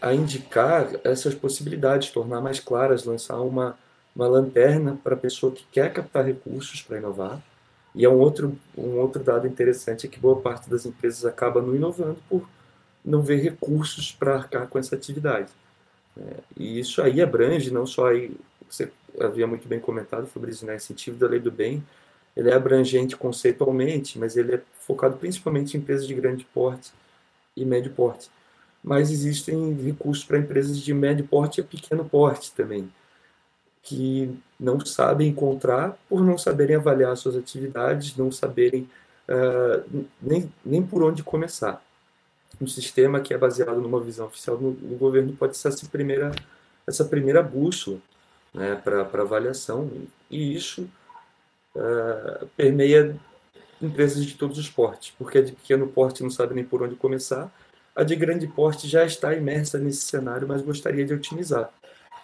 a 0.00 0.14
indicar 0.14 0.88
essas 1.02 1.34
possibilidades, 1.34 2.12
tornar 2.12 2.40
mais 2.40 2.60
claras, 2.60 3.02
lançar 3.02 3.40
uma, 3.40 3.76
uma 4.14 4.28
lanterna 4.28 4.96
para 5.02 5.16
a 5.16 5.18
pessoa 5.18 5.52
que 5.52 5.66
quer 5.72 5.92
captar 5.92 6.24
recursos 6.24 6.82
para 6.82 6.98
inovar. 6.98 7.42
E 7.96 8.04
é 8.04 8.08
um 8.08 8.16
outro, 8.16 8.56
um 8.78 8.96
outro 9.00 9.24
dado 9.24 9.48
interessante 9.48 10.06
é 10.06 10.08
que 10.08 10.20
boa 10.20 10.40
parte 10.40 10.70
das 10.70 10.86
empresas 10.86 11.24
acaba 11.24 11.60
não 11.60 11.74
inovando 11.74 12.18
por 12.30 12.48
não 13.04 13.20
ver 13.22 13.42
recursos 13.42 14.12
para 14.12 14.36
arcar 14.36 14.68
com 14.68 14.78
essa 14.78 14.94
atividade. 14.94 15.50
É, 16.16 16.34
e 16.56 16.78
isso 16.78 17.02
aí 17.02 17.20
abrange 17.20 17.72
não 17.72 17.86
só 17.86 18.06
aí, 18.06 18.36
você 18.70 18.88
havia 19.18 19.48
muito 19.48 19.66
bem 19.66 19.80
comentado, 19.80 20.28
Fabrício, 20.28 20.64
né, 20.64 20.76
incentivo 20.76 21.18
da 21.18 21.26
lei 21.26 21.40
do 21.40 21.50
bem, 21.50 21.82
ele 22.36 22.50
é 22.50 22.54
abrangente 22.54 23.16
conceitualmente, 23.16 24.16
mas 24.16 24.36
ele 24.36 24.54
é 24.54 24.62
focado 24.78 25.16
principalmente 25.16 25.76
em 25.76 25.80
empresas 25.80 26.06
de 26.06 26.14
grande 26.14 26.44
porte 26.44 26.92
e 27.56 27.64
médio 27.64 27.92
porte. 27.92 28.30
Mas 28.82 29.10
existem 29.10 29.74
recursos 29.74 30.24
para 30.24 30.38
empresas 30.38 30.78
de 30.78 30.92
médio 30.92 31.26
porte 31.26 31.60
e 31.60 31.64
pequeno 31.64 32.04
porte 32.04 32.52
também. 32.52 32.90
que 33.84 34.32
não 34.60 34.78
sabem 34.86 35.28
encontrar 35.28 35.98
por 36.08 36.22
não 36.22 36.38
saberem 36.38 36.76
avaliar 36.76 37.16
suas 37.16 37.36
atividades, 37.36 38.16
não 38.16 38.30
saberem 38.30 38.88
uh, 39.28 40.04
nem, 40.20 40.52
nem 40.64 40.82
por 40.82 41.02
onde 41.02 41.22
começar. 41.24 41.82
Um 42.60 42.66
sistema 42.66 43.20
que 43.20 43.34
é 43.34 43.38
baseado 43.38 43.80
numa 43.80 44.00
visão 44.00 44.26
oficial 44.26 44.56
do, 44.56 44.70
do 44.72 44.96
governo 44.96 45.32
pode 45.32 45.56
ser 45.56 45.68
essa 45.68 45.86
primeira, 45.86 46.30
essa 46.86 47.04
primeira 47.04 47.42
bússola 47.42 47.98
né, 48.54 48.76
para 48.76 49.22
avaliação, 49.22 49.90
e 50.30 50.54
isso 50.54 50.88
uh, 51.74 52.46
permeia 52.56 53.18
empresas 53.82 54.24
de 54.24 54.34
todos 54.34 54.58
os 54.58 54.68
portes, 54.68 55.12
porque 55.18 55.38
a 55.38 55.42
de 55.42 55.52
pequeno 55.52 55.88
porte 55.88 56.22
não 56.22 56.30
sabe 56.30 56.54
nem 56.54 56.64
por 56.64 56.82
onde 56.82 56.94
começar, 56.94 57.52
a 57.94 58.02
de 58.02 58.16
grande 58.16 58.46
porte 58.46 58.88
já 58.88 59.04
está 59.04 59.34
imersa 59.34 59.78
nesse 59.78 60.02
cenário, 60.02 60.48
mas 60.48 60.62
gostaria 60.62 61.04
de 61.04 61.12
otimizar. 61.12 61.70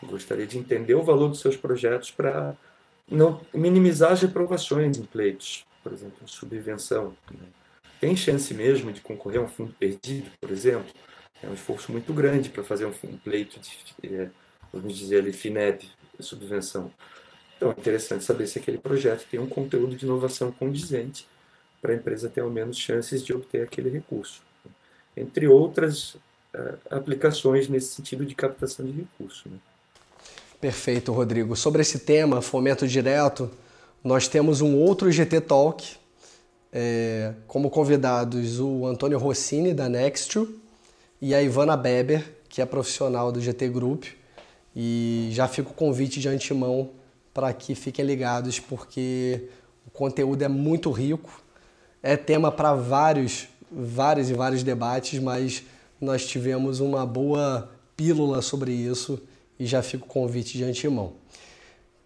Gostaria 0.03 0.47
de 0.47 0.57
entender 0.57 0.95
o 0.95 1.03
valor 1.03 1.29
dos 1.29 1.41
seus 1.41 1.57
projetos 1.57 2.11
para 2.11 2.57
não 3.11 3.41
minimizar 3.53 4.13
as 4.13 4.23
reprovações 4.23 4.97
em 4.97 5.05
pleitos, 5.05 5.67
por 5.83 5.93
exemplo, 5.93 6.17
em 6.23 6.27
subvenção. 6.27 7.15
Né? 7.31 7.47
Tem 8.01 8.17
chance 8.17 8.55
mesmo 8.55 8.93
de 8.93 9.01
concorrer 9.01 9.41
a 9.41 9.45
um 9.45 9.49
fundo 9.49 9.75
perdido, 9.79 10.31
por 10.41 10.51
exemplo? 10.51 10.93
É 11.43 11.49
um 11.49 11.55
esforço 11.55 11.93
muito 11.93 12.13
grande 12.13 12.49
para 12.49 12.65
fazer 12.65 12.87
um, 12.87 12.93
pleito 13.19 13.61
de, 13.61 14.15
é, 14.15 14.31
vamos 14.73 14.97
dizer 14.97 15.19
ali, 15.19 15.33
FINEP, 15.33 15.89
subvenção. 16.21 16.91
Então, 17.57 17.71
é 17.71 17.81
interessante 17.81 18.25
saber 18.25 18.47
se 18.47 18.59
aquele 18.59 18.79
projeto 18.79 19.27
tem 19.29 19.39
um 19.39 19.49
conteúdo 19.49 19.97
de 19.97 20.05
inovação 20.05 20.53
condizente 20.53 21.27
para 21.81 21.93
a 21.93 21.97
empresa 21.97 22.29
ter 22.29 22.41
ao 22.41 22.51
menos 22.51 22.77
chances 22.77 23.25
de 23.25 23.33
obter 23.33 23.63
aquele 23.63 23.89
recurso. 23.91 24.43
Entre 25.17 25.47
outras 25.47 26.15
uh, 26.55 26.79
aplicações 26.91 27.69
nesse 27.69 27.95
sentido 27.95 28.25
de 28.25 28.35
captação 28.35 28.85
de 28.85 28.93
recurso. 28.93 29.49
Né? 29.49 29.59
Perfeito, 30.61 31.13
Rodrigo. 31.13 31.55
Sobre 31.55 31.83
esse 31.83 32.01
tema, 32.01 32.43
fomento 32.43 32.87
direto, 32.87 33.51
nós 34.03 34.27
temos 34.27 34.61
um 34.61 34.77
outro 34.77 35.11
GT 35.11 35.41
Talk, 35.41 35.97
é, 36.73 37.33
como 37.47 37.71
convidados 37.71 38.59
o 38.61 38.87
Antônio 38.87 39.19
Rossini, 39.19 39.73
da 39.73 39.89
Nextro, 39.89 40.53
e 41.21 41.35
a 41.35 41.43
Ivana 41.43 41.77
Beber, 41.77 42.25
que 42.49 42.61
é 42.61 42.67
profissional 42.67 43.31
do 43.31 43.41
GT 43.41 43.69
Group. 43.69 44.05
E 44.75 45.31
já 45.33 45.49
fica 45.49 45.71
o 45.71 45.75
convite 45.75 46.21
de 46.21 46.29
antemão 46.29 46.91
para 47.33 47.53
que 47.53 47.75
fiquem 47.75 48.05
ligados, 48.05 48.59
porque 48.59 49.49
o 49.87 49.91
conteúdo 49.91 50.43
é 50.43 50.49
muito 50.49 50.91
rico, 50.91 51.43
é 52.03 52.17
tema 52.17 52.51
para 52.51 52.75
vários, 52.75 53.49
vários 53.71 54.31
e 54.31 54.35
vários 54.35 54.63
debates, 54.63 55.21
mas 55.21 55.63
nós 56.01 56.27
tivemos 56.27 56.81
uma 56.81 57.05
boa 57.05 57.71
pílula 57.97 58.41
sobre 58.41 58.73
isso 58.73 59.21
e 59.59 59.67
já 59.67 59.83
fica 59.83 60.05
o 60.05 60.09
convite 60.09 60.57
de 60.57 60.65
antemão. 60.65 61.15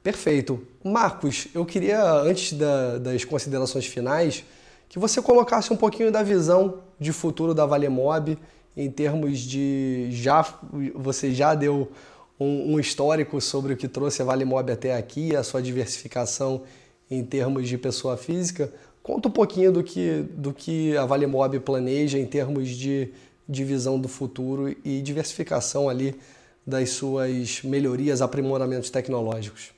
Perfeito. 0.02 0.66
Marcos, 0.82 1.46
eu 1.54 1.64
queria, 1.64 2.02
antes 2.02 2.54
da, 2.54 2.98
das 2.98 3.24
considerações 3.24 3.86
finais, 3.86 4.44
que 4.88 4.98
você 4.98 5.22
colocasse 5.22 5.72
um 5.72 5.76
pouquinho 5.76 6.10
da 6.10 6.22
visão 6.22 6.78
de 6.98 7.12
futuro 7.12 7.54
da 7.54 7.64
Valemob 7.64 8.36
em 8.76 8.90
termos 8.90 9.38
de. 9.38 10.08
já 10.10 10.42
Você 10.94 11.32
já 11.32 11.54
deu 11.54 11.90
um, 12.38 12.74
um 12.74 12.80
histórico 12.80 13.40
sobre 13.40 13.74
o 13.74 13.76
que 13.76 13.86
trouxe 13.86 14.22
a 14.22 14.24
Valemob 14.24 14.72
até 14.72 14.96
aqui, 14.96 15.36
a 15.36 15.42
sua 15.42 15.62
diversificação 15.62 16.62
em 17.10 17.24
termos 17.24 17.68
de 17.68 17.78
pessoa 17.78 18.16
física. 18.16 18.72
Conta 19.02 19.28
um 19.28 19.32
pouquinho 19.32 19.72
do 19.72 19.82
que, 19.82 20.24
do 20.30 20.52
que 20.52 20.96
a 20.96 21.04
Valemob 21.04 21.58
planeja 21.60 22.18
em 22.18 22.26
termos 22.26 22.68
de 22.68 23.12
divisão 23.48 23.98
do 23.98 24.08
futuro 24.08 24.74
e 24.84 25.02
diversificação 25.02 25.88
ali 25.88 26.14
das 26.64 26.90
suas 26.90 27.62
melhorias, 27.62 28.22
aprimoramentos 28.22 28.90
tecnológicos. 28.90 29.72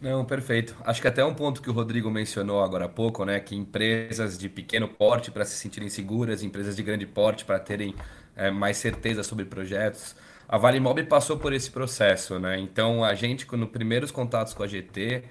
Não, 0.00 0.24
perfeito. 0.24 0.76
Acho 0.84 1.00
que 1.00 1.08
até 1.08 1.24
um 1.24 1.34
ponto 1.34 1.60
que 1.60 1.70
o 1.70 1.72
Rodrigo 1.72 2.10
mencionou 2.10 2.62
agora 2.62 2.84
há 2.84 2.88
pouco, 2.88 3.24
né, 3.24 3.40
que 3.40 3.54
empresas 3.54 4.38
de 4.38 4.48
pequeno 4.48 4.88
porte 4.88 5.30
para 5.30 5.44
se 5.44 5.56
sentirem 5.56 5.88
seguras, 5.88 6.42
empresas 6.42 6.76
de 6.76 6.82
grande 6.82 7.06
porte 7.06 7.44
para 7.44 7.58
terem 7.58 7.94
é, 8.36 8.50
mais 8.50 8.76
certeza 8.76 9.22
sobre 9.22 9.44
projetos. 9.44 10.14
A 10.48 10.56
Vale 10.56 10.80
Mob 10.80 11.02
passou 11.04 11.36
por 11.36 11.52
esse 11.52 11.70
processo, 11.70 12.38
né? 12.38 12.58
Então 12.58 13.04
a 13.04 13.14
gente, 13.14 13.46
nos 13.54 13.68
primeiros 13.68 14.10
contatos 14.10 14.54
com 14.54 14.62
a 14.62 14.66
GT, 14.66 15.24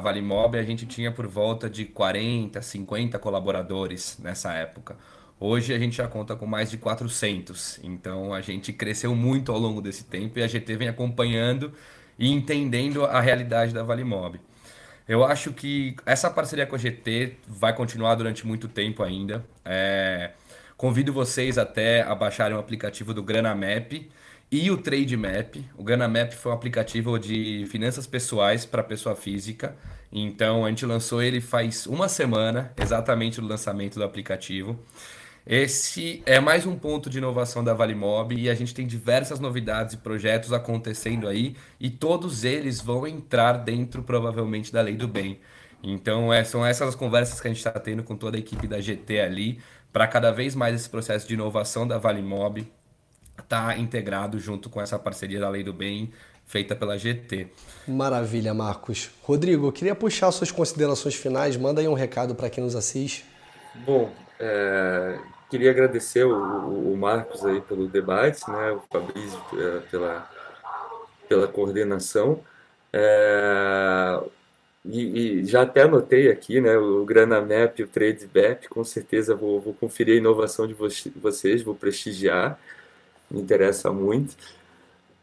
Vale 0.00 0.20
Mob, 0.20 0.58
a 0.58 0.62
gente 0.62 0.86
tinha 0.86 1.12
por 1.12 1.26
volta 1.26 1.70
de 1.70 1.84
40, 1.84 2.60
50 2.60 3.18
colaboradores 3.18 4.18
nessa 4.18 4.52
época. 4.54 4.96
Hoje 5.38 5.72
a 5.72 5.78
gente 5.78 5.96
já 5.96 6.08
conta 6.08 6.34
com 6.34 6.46
mais 6.46 6.70
de 6.70 6.76
400, 6.76 7.80
então 7.82 8.34
a 8.34 8.40
gente 8.40 8.72
cresceu 8.72 9.14
muito 9.14 9.52
ao 9.52 9.58
longo 9.58 9.80
desse 9.80 10.04
tempo 10.04 10.38
e 10.38 10.42
a 10.42 10.46
GT 10.46 10.76
vem 10.76 10.88
acompanhando 10.88 11.72
e 12.18 12.30
entendendo 12.30 13.04
a 13.04 13.20
realidade 13.20 13.72
da 13.72 13.82
Valimob. 13.82 14.40
Eu 15.08 15.24
acho 15.24 15.52
que 15.52 15.96
essa 16.04 16.30
parceria 16.30 16.66
com 16.66 16.76
a 16.76 16.78
GT 16.78 17.36
vai 17.48 17.74
continuar 17.74 18.14
durante 18.14 18.46
muito 18.46 18.68
tempo 18.68 19.02
ainda. 19.02 19.44
É... 19.64 20.32
Convido 20.76 21.12
vocês 21.12 21.58
até 21.58 22.02
a 22.02 22.14
baixarem 22.14 22.56
o 22.56 22.60
aplicativo 22.60 23.12
do 23.12 23.22
Granamap 23.22 24.10
e 24.50 24.70
o 24.70 24.76
Trade 24.76 25.16
Map. 25.16 25.56
O 25.76 25.84
Granamap 25.84 26.32
foi 26.32 26.50
um 26.50 26.54
aplicativo 26.54 27.18
de 27.18 27.64
finanças 27.68 28.06
pessoais 28.06 28.66
para 28.66 28.82
pessoa 28.82 29.14
física. 29.14 29.76
Então 30.12 30.64
a 30.64 30.68
gente 30.68 30.84
lançou 30.84 31.22
ele 31.22 31.40
faz 31.40 31.86
uma 31.86 32.08
semana, 32.08 32.72
exatamente 32.76 33.40
o 33.40 33.46
lançamento 33.46 33.94
do 33.94 34.04
aplicativo. 34.04 34.78
Esse 35.46 36.22
é 36.26 36.38
mais 36.40 36.66
um 36.66 36.76
ponto 36.76 37.08
de 37.08 37.18
inovação 37.18 37.62
da 37.64 37.72
Valimob 37.72 38.34
e 38.34 38.50
a 38.50 38.54
gente 38.54 38.74
tem 38.74 38.86
diversas 38.86 39.38
novidades 39.38 39.94
e 39.94 39.98
projetos 39.98 40.52
acontecendo 40.52 41.28
aí 41.28 41.56
e 41.78 41.88
todos 41.88 42.44
eles 42.44 42.80
vão 42.80 43.06
entrar 43.06 43.52
dentro 43.52 44.02
provavelmente 44.02 44.72
da 44.72 44.82
lei 44.82 44.96
do 44.96 45.08
bem. 45.08 45.40
Então 45.82 46.32
é, 46.32 46.44
são 46.44 46.66
essas 46.66 46.88
as 46.88 46.94
conversas 46.94 47.40
que 47.40 47.46
a 47.46 47.50
gente 47.50 47.58
está 47.58 47.72
tendo 47.72 48.02
com 48.02 48.16
toda 48.16 48.36
a 48.36 48.40
equipe 48.40 48.66
da 48.66 48.80
GT 48.80 49.20
ali 49.20 49.60
para 49.92 50.06
cada 50.06 50.30
vez 50.30 50.54
mais 50.54 50.74
esse 50.74 50.90
processo 50.90 51.26
de 51.26 51.34
inovação 51.34 51.86
da 51.86 51.98
Valimob 51.98 52.66
estar 53.50 53.66
tá 53.66 53.76
integrado 53.76 54.38
junto 54.38 54.70
com 54.70 54.80
essa 54.80 54.96
parceria 54.96 55.40
da 55.40 55.48
lei 55.48 55.64
do 55.64 55.72
bem 55.72 56.12
feita 56.46 56.74
pela 56.74 56.96
GT. 56.96 57.48
Maravilha, 57.86 58.54
Marcos. 58.54 59.10
Rodrigo, 59.22 59.66
eu 59.66 59.72
queria 59.72 59.94
puxar 59.94 60.30
suas 60.32 60.50
considerações 60.50 61.14
finais. 61.14 61.56
Manda 61.56 61.80
aí 61.80 61.88
um 61.88 61.94
recado 61.94 62.34
para 62.34 62.48
quem 62.48 62.62
nos 62.62 62.74
assiste. 62.74 63.24
Bom, 63.86 64.12
é, 64.38 65.18
queria 65.48 65.70
agradecer 65.70 66.24
o, 66.24 66.92
o, 66.92 66.96
Marcos 66.96 67.44
aí 67.44 67.60
pelo 67.60 67.86
debate, 67.86 68.48
né, 68.50 68.72
o 68.72 68.80
Fabrício 68.90 69.40
é, 69.54 69.80
pela, 69.90 70.28
pela 71.28 71.46
coordenação. 71.46 72.40
É, 72.92 74.20
e, 74.84 75.40
e, 75.40 75.44
já 75.44 75.62
até 75.62 75.82
anotei 75.82 76.30
aqui, 76.30 76.60
né, 76.60 76.76
o 76.76 77.04
Granamap 77.04 77.78
e 77.78 77.84
o 77.84 77.88
TradeBap, 77.88 78.68
com 78.68 78.82
certeza 78.82 79.36
vou, 79.36 79.60
vou 79.60 79.74
conferir 79.74 80.14
a 80.14 80.18
inovação 80.18 80.66
de 80.66 80.74
vocês, 80.74 81.62
vou 81.62 81.76
prestigiar, 81.76 82.58
me 83.30 83.40
interessa 83.40 83.92
muito. 83.92 84.36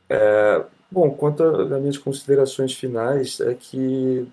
É, 0.10 0.64
bom, 0.90 1.12
quanto 1.12 1.44
às 1.44 1.82
minhas 1.82 1.98
considerações 1.98 2.74
finais, 2.74 3.40
é 3.40 3.54
que 3.54 4.28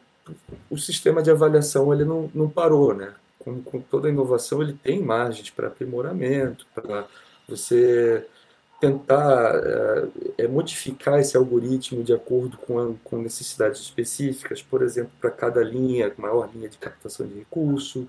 o 0.71 0.79
sistema 0.79 1.23
de 1.23 1.31
avaliação 1.31 1.93
ele 1.93 2.05
não, 2.05 2.31
não 2.35 2.49
parou, 2.49 2.95
né? 2.95 3.15
com, 3.45 3.63
com 3.63 3.81
toda 3.81 4.09
inovação, 4.09 4.63
ele 4.63 4.73
tem 4.73 5.01
margens 5.01 5.51
para 5.51 5.69
aprimoramento, 5.69 6.67
para 6.75 7.07
você 7.47 8.27
tentar 8.81 9.55
é, 9.55 10.45
é, 10.45 10.49
modificar 10.49 11.21
esse 11.21 11.37
algoritmo 11.37 12.03
de 12.03 12.13
acordo 12.13 12.57
com, 12.57 12.79
a, 12.79 12.93
com 13.05 13.19
necessidades 13.19 13.81
específicas, 13.81 14.63
por 14.63 14.83
exemplo, 14.83 15.13
para 15.21 15.31
cada 15.31 15.63
linha, 15.63 16.13
maior 16.17 16.49
linha 16.53 16.69
de 16.69 16.79
captação 16.79 17.27
de 17.27 17.35
recurso, 17.35 18.09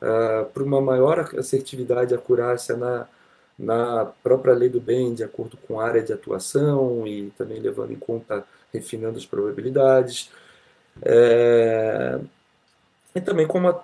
uh, 0.00 0.44
para 0.52 0.62
uma 0.62 0.80
maior 0.80 1.30
assertividade 1.36 2.12
e 2.12 2.14
acurácia 2.14 2.76
na, 2.76 3.06
na 3.58 4.06
própria 4.22 4.54
lei 4.54 4.68
do 4.68 4.80
bem, 4.80 5.14
de 5.14 5.22
acordo 5.22 5.56
com 5.56 5.80
a 5.80 5.86
área 5.86 6.02
de 6.02 6.12
atuação 6.12 7.06
e 7.06 7.30
também 7.38 7.60
levando 7.60 7.92
em 7.92 7.98
conta, 7.98 8.44
refinando 8.72 9.18
as 9.18 9.26
probabilidades. 9.26 10.30
É, 11.02 12.18
e 13.14 13.20
também 13.20 13.46
como 13.46 13.68
a, 13.68 13.82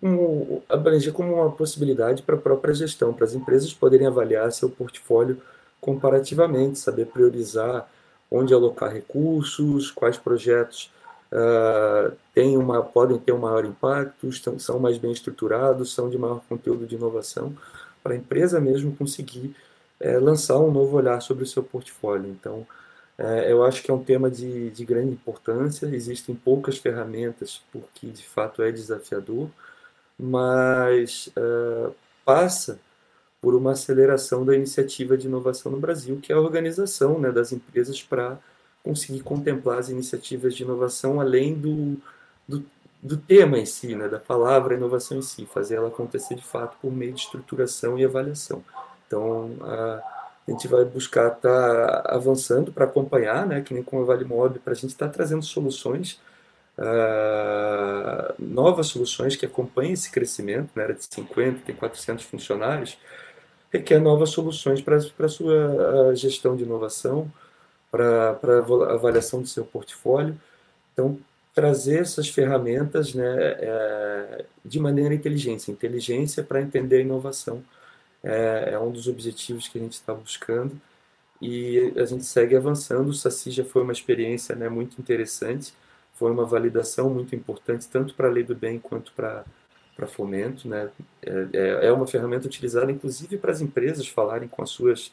como, 0.00 0.62
abranger 0.68 1.12
como 1.12 1.34
uma 1.34 1.50
possibilidade 1.50 2.22
para 2.22 2.36
a 2.36 2.40
própria 2.40 2.74
gestão, 2.74 3.12
para 3.12 3.24
as 3.24 3.34
empresas 3.34 3.72
poderem 3.72 4.06
avaliar 4.06 4.50
seu 4.52 4.70
portfólio 4.70 5.40
comparativamente, 5.80 6.78
saber 6.78 7.06
priorizar 7.06 7.88
onde 8.30 8.52
alocar 8.52 8.92
recursos, 8.92 9.90
quais 9.90 10.16
projetos 10.16 10.90
uh, 11.32 12.12
têm 12.34 12.56
uma, 12.56 12.82
podem 12.82 13.18
ter 13.18 13.32
um 13.32 13.38
maior 13.38 13.64
impacto, 13.64 14.28
estão, 14.28 14.58
são 14.58 14.78
mais 14.78 14.98
bem 14.98 15.12
estruturados, 15.12 15.94
são 15.94 16.10
de 16.10 16.18
maior 16.18 16.40
conteúdo 16.48 16.86
de 16.86 16.96
inovação, 16.96 17.54
para 18.06 18.14
a 18.14 18.16
empresa 18.16 18.60
mesmo 18.60 18.94
conseguir 18.94 19.52
é, 19.98 20.16
lançar 20.18 20.58
um 20.60 20.70
novo 20.70 20.96
olhar 20.96 21.20
sobre 21.20 21.42
o 21.42 21.46
seu 21.46 21.62
portfólio. 21.62 22.30
Então, 22.30 22.64
é, 23.18 23.50
eu 23.50 23.64
acho 23.64 23.82
que 23.82 23.90
é 23.90 23.94
um 23.94 24.04
tema 24.04 24.30
de, 24.30 24.70
de 24.70 24.84
grande 24.84 25.10
importância, 25.10 25.86
existem 25.86 26.34
poucas 26.34 26.78
ferramentas, 26.78 27.62
porque 27.72 28.06
de 28.06 28.24
fato 28.24 28.62
é 28.62 28.70
desafiador, 28.70 29.50
mas 30.16 31.28
uh, 31.36 31.92
passa 32.24 32.78
por 33.40 33.54
uma 33.54 33.72
aceleração 33.72 34.44
da 34.44 34.54
iniciativa 34.54 35.16
de 35.16 35.26
inovação 35.26 35.72
no 35.72 35.78
Brasil, 35.80 36.20
que 36.22 36.32
é 36.32 36.36
a 36.36 36.40
organização 36.40 37.18
né, 37.18 37.32
das 37.32 37.52
empresas 37.52 38.02
para 38.02 38.38
conseguir 38.84 39.20
contemplar 39.20 39.78
as 39.78 39.88
iniciativas 39.88 40.54
de 40.54 40.62
inovação 40.62 41.20
além 41.20 41.54
do, 41.54 41.96
do, 42.46 42.64
do 43.06 43.16
tema 43.16 43.58
em 43.58 43.64
si, 43.64 43.94
né, 43.94 44.08
da 44.08 44.18
palavra 44.18 44.74
inovação 44.74 45.16
em 45.16 45.22
si, 45.22 45.46
fazer 45.46 45.76
ela 45.76 45.88
acontecer 45.88 46.34
de 46.34 46.42
fato 46.42 46.76
por 46.82 46.92
meio 46.92 47.12
de 47.12 47.20
estruturação 47.20 47.96
e 47.96 48.04
avaliação. 48.04 48.64
Então, 49.06 49.52
a, 49.62 50.02
a 50.46 50.50
gente 50.50 50.66
vai 50.66 50.84
buscar 50.84 51.28
estar 51.28 52.02
tá 52.02 52.14
avançando 52.14 52.72
para 52.72 52.84
acompanhar, 52.84 53.46
né, 53.46 53.60
que 53.60 53.72
nem 53.72 53.82
com 53.82 54.00
a 54.00 54.04
Vale 54.04 54.24
para 54.58 54.72
a 54.72 54.74
gente 54.74 54.90
estar 54.90 55.06
tá 55.06 55.12
trazendo 55.12 55.42
soluções, 55.42 56.20
uh, 56.76 58.34
novas 58.38 58.88
soluções 58.88 59.36
que 59.36 59.46
acompanhem 59.46 59.92
esse 59.92 60.10
crescimento, 60.10 60.70
né, 60.74 60.82
era 60.82 60.94
de 60.94 61.04
50, 61.04 61.60
tem 61.64 61.76
400 61.76 62.24
funcionários, 62.24 62.98
requer 63.72 64.00
novas 64.00 64.30
soluções 64.30 64.80
para 64.82 64.96
a 64.96 65.28
sua 65.28 66.12
gestão 66.16 66.56
de 66.56 66.64
inovação, 66.64 67.30
para 67.90 68.36
avaliação 68.90 69.40
do 69.40 69.46
seu 69.46 69.64
portfólio. 69.64 70.36
Então, 70.92 71.18
trazer 71.56 72.00
essas 72.00 72.28
ferramentas 72.28 73.14
né, 73.14 73.24
é, 73.58 74.44
de 74.62 74.78
maneira 74.78 75.14
inteligente. 75.14 75.70
Inteligência 75.70 76.42
para 76.44 76.60
entender 76.60 76.98
a 76.98 77.00
inovação 77.00 77.64
é, 78.22 78.72
é, 78.72 78.78
um 78.78 78.92
dos 78.92 79.08
objetivos 79.08 79.66
que 79.66 79.78
a 79.78 79.80
gente 79.80 79.94
está 79.94 80.12
buscando 80.12 80.78
e 81.40 81.94
a 81.96 82.04
gente 82.04 82.26
segue 82.26 82.54
avançando. 82.54 83.08
O 83.08 83.14
Saci 83.14 83.50
já 83.50 83.64
foi 83.64 83.82
uma 83.82 83.92
experiência 83.92 84.54
né, 84.54 84.68
muito 84.68 85.00
interessante, 85.00 85.72
foi 86.12 86.30
uma 86.30 86.44
validação 86.44 87.08
muito 87.08 87.34
importante, 87.34 87.88
tanto 87.88 88.14
para 88.14 88.28
a 88.28 88.30
lei 88.30 88.44
do 88.44 88.54
bem 88.54 88.78
quanto 88.78 89.12
para 89.12 89.44
para 89.96 90.06
fomento, 90.06 90.68
né? 90.68 90.90
É, 91.22 91.48
é, 91.54 91.86
é 91.86 91.92
uma 91.92 92.06
ferramenta 92.06 92.46
utilizada 92.46 92.92
inclusive 92.92 93.38
para 93.38 93.50
as 93.50 93.62
empresas 93.62 94.06
falarem 94.06 94.46
com 94.46 94.62
as 94.62 94.68
suas 94.68 95.10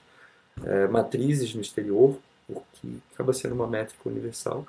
é, 0.61 0.87
matrizes 0.87 1.55
no 1.55 1.61
exterior, 1.61 2.19
porque 2.45 2.97
acaba 3.13 3.31
sendo 3.31 3.55
uma 3.55 3.67
métrica 3.67 4.09
universal. 4.09 4.67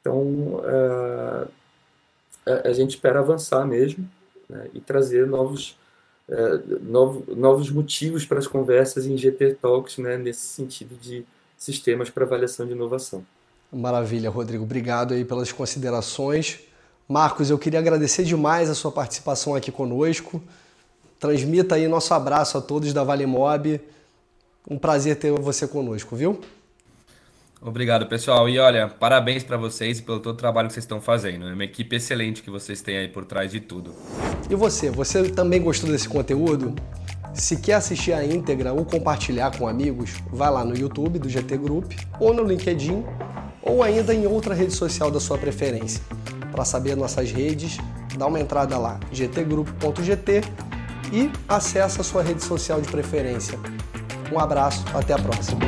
Então, 0.00 0.22
uh, 0.22 1.48
a, 2.64 2.72
gente 2.72 2.90
espera 2.90 3.20
avançar 3.20 3.66
mesmo 3.66 4.08
né, 4.48 4.68
e 4.72 4.80
trazer 4.80 5.26
novos, 5.26 5.78
uh, 6.28 6.80
novo, 6.82 7.34
novos 7.34 7.70
motivos 7.70 8.24
para 8.24 8.38
as 8.38 8.46
conversas 8.46 9.06
em 9.06 9.16
GT 9.16 9.54
Talks 9.60 9.98
né, 9.98 10.16
nesse 10.16 10.46
sentido 10.46 10.96
de 11.00 11.24
sistemas 11.56 12.08
para 12.08 12.24
avaliação 12.24 12.66
de 12.66 12.72
inovação. 12.72 13.24
Maravilha, 13.70 14.30
Rodrigo. 14.30 14.64
Obrigado 14.64 15.14
aí 15.14 15.24
pelas 15.24 15.52
considerações. 15.52 16.60
Marcos, 17.06 17.50
eu 17.50 17.58
queria 17.58 17.78
agradecer 17.78 18.24
demais 18.24 18.70
a 18.70 18.74
sua 18.74 18.90
participação 18.90 19.54
aqui 19.54 19.70
conosco. 19.70 20.42
Transmita 21.18 21.74
aí 21.74 21.86
nosso 21.86 22.14
abraço 22.14 22.56
a 22.56 22.60
todos 22.60 22.92
da 22.92 23.04
Vale 23.04 23.26
Mob. 23.26 23.80
Um 24.68 24.78
prazer 24.78 25.16
ter 25.16 25.30
você 25.32 25.68
conosco, 25.68 26.16
viu? 26.16 26.40
Obrigado, 27.62 28.06
pessoal. 28.06 28.48
E 28.48 28.58
olha, 28.58 28.88
parabéns 28.88 29.44
para 29.44 29.56
vocês 29.56 30.00
pelo 30.00 30.18
todo 30.18 30.34
o 30.34 30.36
trabalho 30.36 30.68
que 30.68 30.74
vocês 30.74 30.84
estão 30.84 31.00
fazendo. 31.00 31.46
É 31.46 31.52
uma 31.52 31.64
equipe 31.64 31.96
excelente 31.96 32.42
que 32.42 32.50
vocês 32.50 32.80
têm 32.80 32.96
aí 32.96 33.08
por 33.08 33.24
trás 33.24 33.50
de 33.50 33.60
tudo. 33.60 33.94
E 34.48 34.54
você, 34.54 34.90
você 34.90 35.28
também 35.28 35.60
gostou 35.60 35.90
desse 35.90 36.08
conteúdo? 36.08 36.74
Se 37.34 37.56
quer 37.58 37.74
assistir 37.74 38.12
a 38.12 38.24
íntegra 38.24 38.72
ou 38.72 38.84
compartilhar 38.84 39.56
com 39.56 39.68
amigos, 39.68 40.14
vai 40.32 40.50
lá 40.50 40.64
no 40.64 40.76
YouTube 40.76 41.18
do 41.18 41.28
GT 41.28 41.58
Group 41.58 41.92
ou 42.18 42.32
no 42.32 42.42
LinkedIn 42.42 43.04
ou 43.62 43.82
ainda 43.82 44.14
em 44.14 44.26
outra 44.26 44.54
rede 44.54 44.72
social 44.72 45.10
da 45.10 45.20
sua 45.20 45.36
preferência. 45.36 46.02
Para 46.50 46.64
saber 46.64 46.96
nossas 46.96 47.30
redes, 47.30 47.76
dá 48.16 48.26
uma 48.26 48.40
entrada 48.40 48.76
lá, 48.78 48.98
gtgroup.gt 49.12 50.40
e 51.12 51.30
acessa 51.48 52.00
a 52.00 52.04
sua 52.04 52.22
rede 52.22 52.42
social 52.42 52.80
de 52.80 52.88
preferência. 52.88 53.58
Um 54.32 54.38
abraço, 54.38 54.84
até 54.94 55.12
a 55.12 55.18
próxima. 55.18 55.60